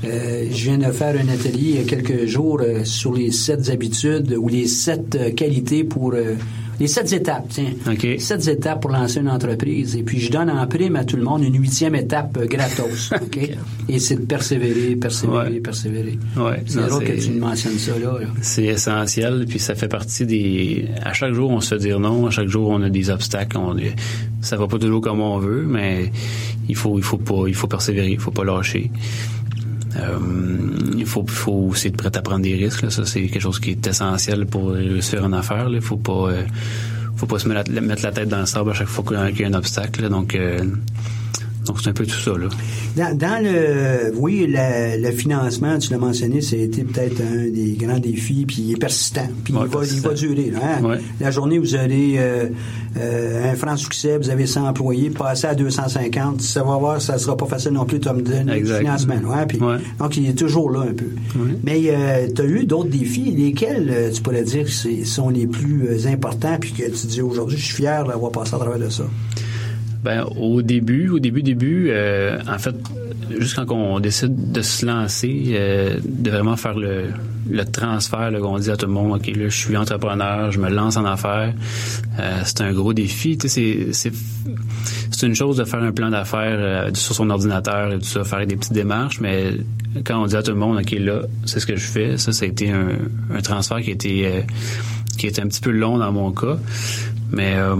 [0.04, 4.36] je viens de faire un atelier il y a quelques jours sur les sept habitudes
[4.38, 6.14] ou les sept qualités pour
[6.80, 7.72] les sept étapes, tiens.
[8.20, 9.96] Sept étapes pour lancer une entreprise.
[9.96, 13.12] Et puis, je donne en prime à tout le monde une huitième étape euh, gratos.
[13.22, 13.50] OK?
[13.88, 16.20] Et c'est de persévérer, persévérer, persévérer.
[16.36, 16.64] Ouais.
[16.66, 18.20] C'est là que tu mentionnes ça, là.
[18.42, 19.46] C'est essentiel.
[19.48, 20.90] Puis, ça fait partie des.
[21.02, 22.28] À chaque jour, on se fait dire non.
[22.28, 23.58] À chaque jour, on a des obstacles.
[23.58, 23.76] On...
[24.42, 26.12] Ça va pas toujours comme on veut, mais
[26.68, 28.12] il faut, il faut pas, il faut persévérer.
[28.12, 28.92] Il faut pas lâcher.
[29.98, 30.20] Euh,
[30.98, 32.82] il faut, faut aussi être prêt à prendre des risques.
[32.84, 32.90] Là.
[32.90, 35.68] Ça, c'est quelque chose qui est essentiel pour réussir en affaires.
[35.72, 36.44] Il faut pas, euh,
[37.16, 39.42] faut pas se mettre la, mettre la, tête dans le sable à chaque fois qu'il
[39.42, 40.10] y a un obstacle.
[40.10, 40.64] Donc, euh,
[41.66, 42.32] donc c'est un peu tout ça.
[42.38, 43.14] Là.
[43.14, 48.00] Dans, le, oui, le, financement, tu l'as mentionné, ça a été peut-être un des grands
[48.00, 50.54] défis, puis il est persistant, puis il, va, il va durer.
[50.56, 50.98] Hein?
[51.20, 52.48] La journée, vous avez euh,
[52.98, 57.18] euh, un franc succès, vous avez 100 employés, passer à 250, ça va voir, ça
[57.18, 59.16] sera pas facile non plus de donner du financement.
[59.34, 59.46] Hein?
[59.48, 59.60] Puis,
[60.00, 61.10] Donc, il est toujours là un peu.
[61.64, 64.68] Mais euh, tu as eu d'autres défis, lesquels tu pourrais dire
[65.06, 68.58] sont les plus importants, puis que tu dis aujourd'hui, je suis fier d'avoir passé à
[68.58, 69.04] travers de ça?
[70.06, 72.76] Ben, au début, au début, début, euh, en fait,
[73.40, 77.08] juste quand on décide de se lancer, euh, de vraiment faire le,
[77.66, 80.96] transfert, on dit à tout le monde, OK, là, je suis entrepreneur, je me lance
[80.98, 81.56] en affaires,
[82.20, 83.36] euh, c'est un gros défi.
[83.48, 84.12] C'est,
[85.24, 88.58] une chose de faire un plan d'affaires sur son ordinateur et tout ça, faire des
[88.58, 89.54] petites démarches, mais
[90.04, 92.32] quand on dit à tout le monde, OK, là, c'est ce que je fais, ça,
[92.32, 94.44] ça a été un, transfert qui a été
[95.18, 96.58] qui un petit peu long dans mon cas.
[97.32, 97.76] Mais, euh,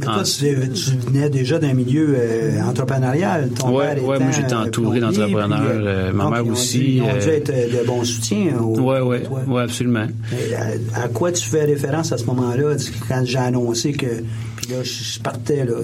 [0.00, 3.50] tu, venais déjà d'un milieu euh, entrepreneurial.
[3.50, 5.62] Ton ouais, ouais, moi j'étais entouré d'entrepreneurs.
[5.62, 6.96] Euh, ma mère aussi.
[6.96, 8.54] Ils ont dû être de bons soutiens.
[8.60, 10.06] Oui, oui, ouais, absolument.
[10.94, 12.76] À, à, quoi tu fais référence à ce moment-là,
[13.08, 14.06] quand j'ai annoncé que
[14.62, 15.64] puis là, je partais.
[15.64, 15.74] Là.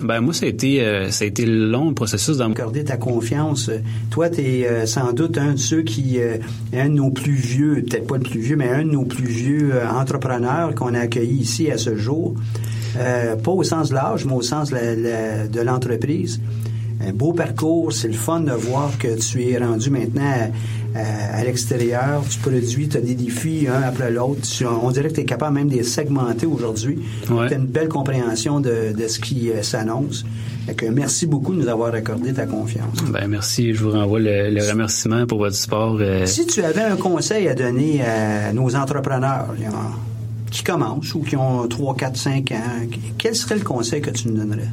[0.00, 2.96] Ben, moi, ça a été, euh, ça a été long le processus dans Accorder ta
[2.96, 3.68] confiance.
[4.10, 6.36] Toi, tu es euh, sans doute un de ceux qui, euh,
[6.72, 9.26] un de nos plus vieux, peut-être pas le plus vieux, mais un de nos plus
[9.26, 12.34] vieux entrepreneurs qu'on a accueilli ici à ce jour.
[12.94, 16.40] pas au sens de l'âge, mais au sens de l'entreprise.
[17.04, 20.50] Un beau parcours, c'est le fun de voir que tu es rendu maintenant
[20.96, 24.42] à l'extérieur, tu produis, tu as des défis un après l'autre.
[24.82, 26.98] On dirait que tu es capable même de les segmenter aujourd'hui.
[27.26, 30.24] Tu as une belle compréhension de, ce qui s'annonce.
[30.92, 33.02] merci beaucoup de nous avoir accordé ta confiance.
[33.10, 33.74] Ben, merci.
[33.74, 35.98] Je vous renvoie le, remerciement pour votre support.
[36.24, 39.54] Si tu avais un conseil à donner à nos entrepreneurs
[40.50, 42.54] qui commencent ou qui ont 3, 4, 5 ans,
[43.18, 44.68] quel serait le conseil que tu nous donnerais?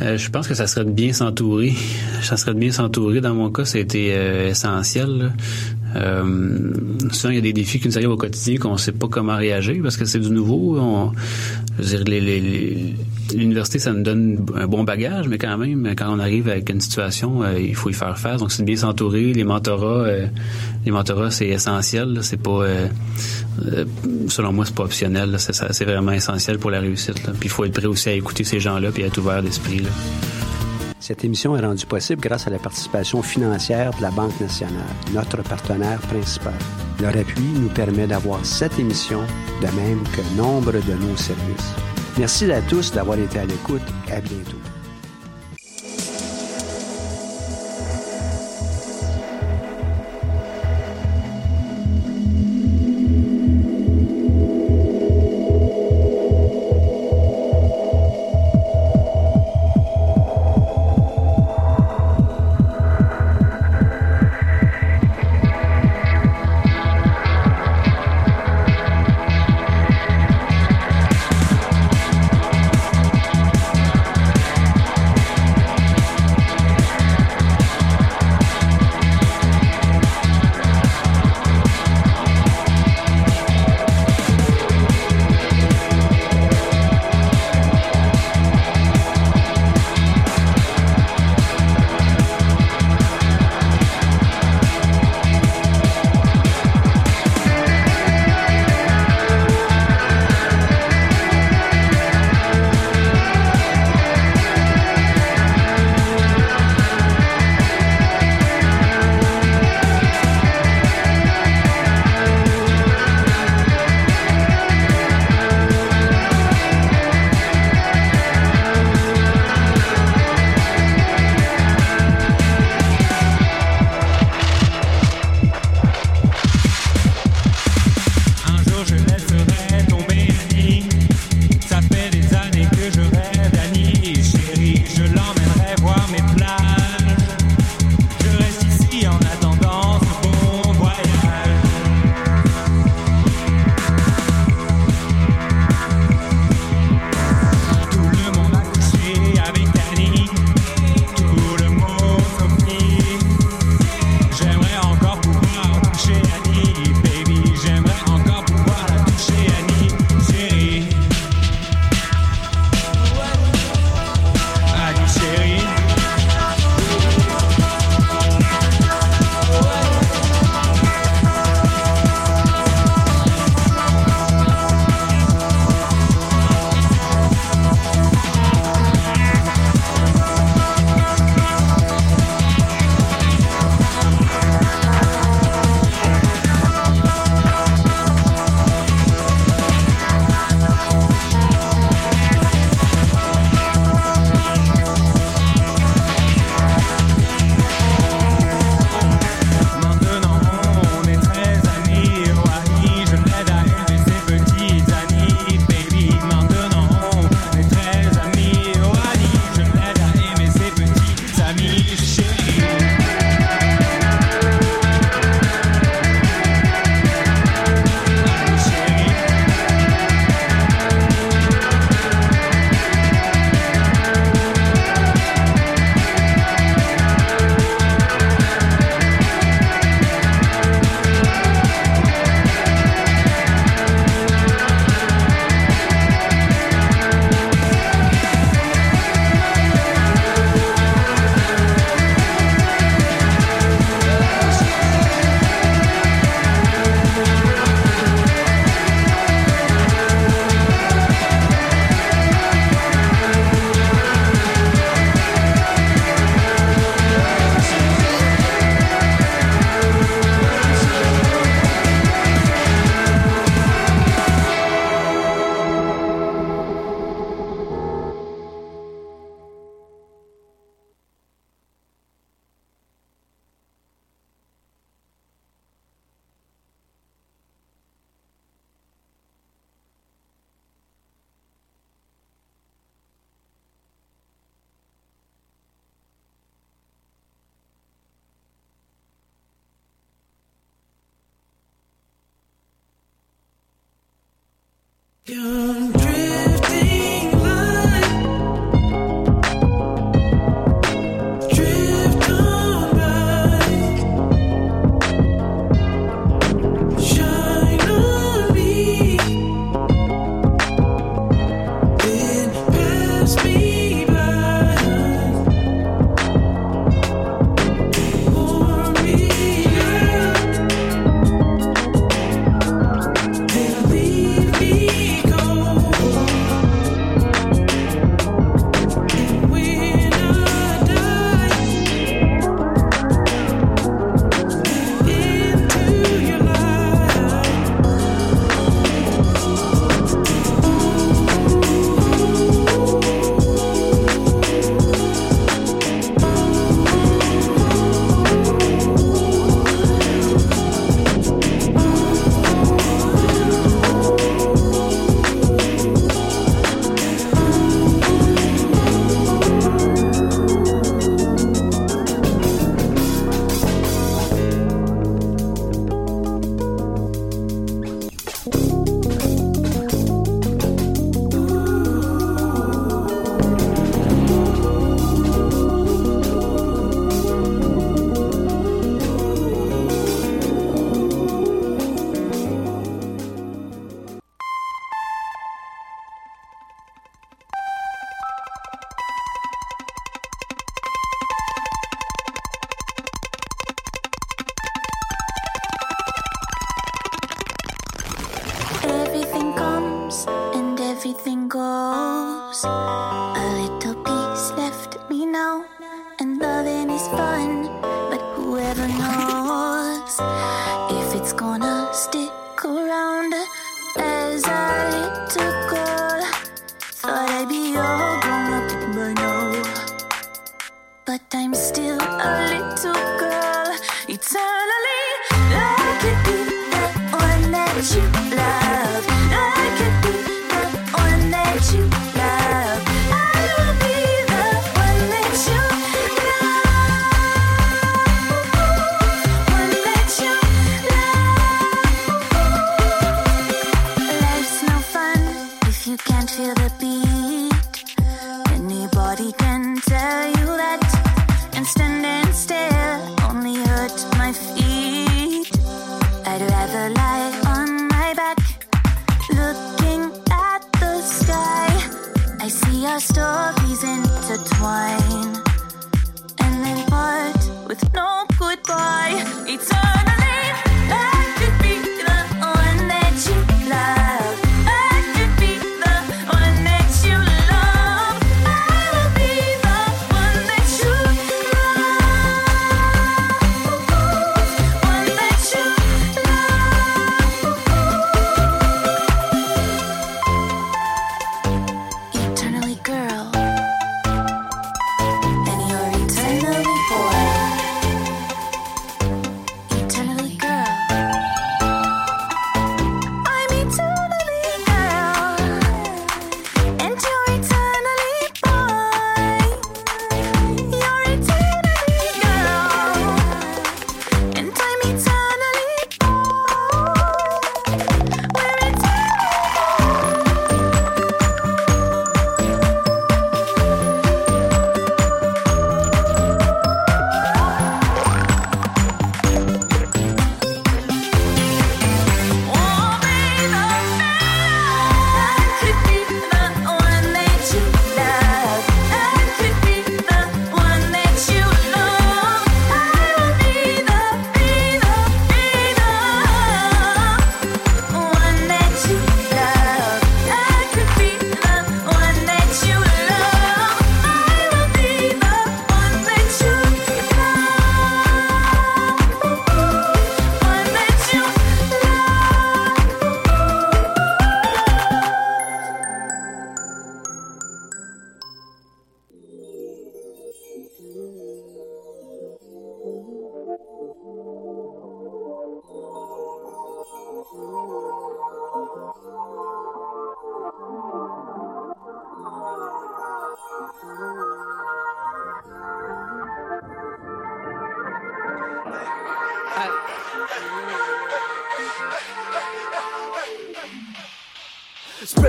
[0.00, 1.74] Euh, je pense que ça serait de bien s'entourer.
[2.22, 3.20] Ça serait de bien s'entourer.
[3.20, 5.32] Dans mon cas, c'était euh, essentiel.
[5.98, 6.72] Euh,
[7.24, 9.36] il y a des défis qui nous arrivent au quotidien qu'on ne sait pas comment
[9.36, 10.78] réagir parce que c'est du nouveau.
[13.34, 16.80] L'université, ça nous donne un bon bagage, mais quand même, quand on arrive avec une
[16.80, 18.40] situation, euh, il faut y faire face.
[18.40, 19.34] Donc, c'est de bien s'entourer.
[19.34, 20.26] Les mentorats, euh,
[20.86, 20.92] les
[21.30, 22.20] c'est essentiel.
[22.22, 22.88] C'est pas, euh,
[24.28, 25.36] selon moi, c'est pas optionnel.
[25.38, 27.20] C'est vraiment essentiel pour la réussite.
[27.22, 29.82] Puis, il faut être prêt aussi à écouter ces gens-là puis être ouvert d'esprit.
[31.08, 34.84] Cette émission est rendue possible grâce à la participation financière de la Banque nationale,
[35.14, 36.52] notre partenaire principal.
[37.00, 39.22] Leur appui nous permet d'avoir cette émission,
[39.62, 41.72] de même que nombre de nos services.
[42.18, 43.80] Merci à tous d'avoir été à l'écoute.
[44.12, 44.58] À bientôt.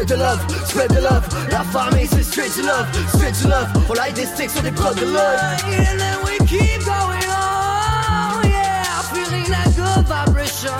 [0.10, 1.24] The love, spread the love.
[1.52, 3.68] La famille c'est straight to love, straight to love.
[3.90, 5.40] On light des sticks sur des prods de love.
[5.66, 8.84] And then we keep going on, yeah.
[9.14, 10.72] Feeling that good vibration,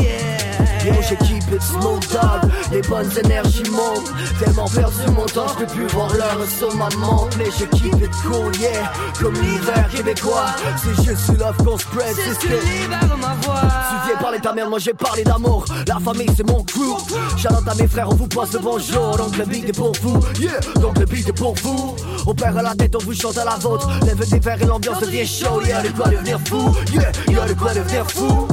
[0.00, 0.84] yeah.
[0.84, 2.47] Yo, j'ai keep it smooth dog.
[2.70, 4.12] Les bonnes énergies montent.
[4.38, 7.36] Tellement perdu mon temps, je peux plus voir l'heure sur ma montre.
[7.38, 8.92] Mais je keep it cool, yeah.
[9.20, 10.46] Comme l'hiver québécois.
[10.76, 13.62] C'est juste love qu'on spread, C'est ce que libère ma voix.
[13.62, 15.64] Tu viens parler de ta mère, moi j'ai parlé d'amour.
[15.86, 16.96] La famille c'est mon crew.
[17.36, 19.16] Shout à mes frères, on vous passe le bonjour.
[19.16, 20.60] Donc le beat est pour vous, yeah.
[20.80, 21.96] Donc le beat est pour vous.
[22.26, 23.88] On perd à la tête, on vous chante à la vôtre.
[24.04, 25.62] Lève des verres et l'ambiance devient chaud.
[25.66, 27.10] Y'a de quoi devenir fou, yeah.
[27.28, 28.46] Y'a de quoi devenir fou.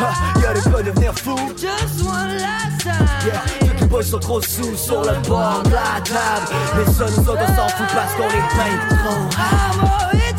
[0.00, 0.42] Time.
[0.42, 1.36] Y'a de quoi devenir fou.
[1.56, 3.06] Just one last time.
[3.26, 6.48] Yeah, tous les boys sont trop sous sur le bord de la table.
[6.78, 10.29] Les seuls nous autres s'en fout parce qu'on les peint trop.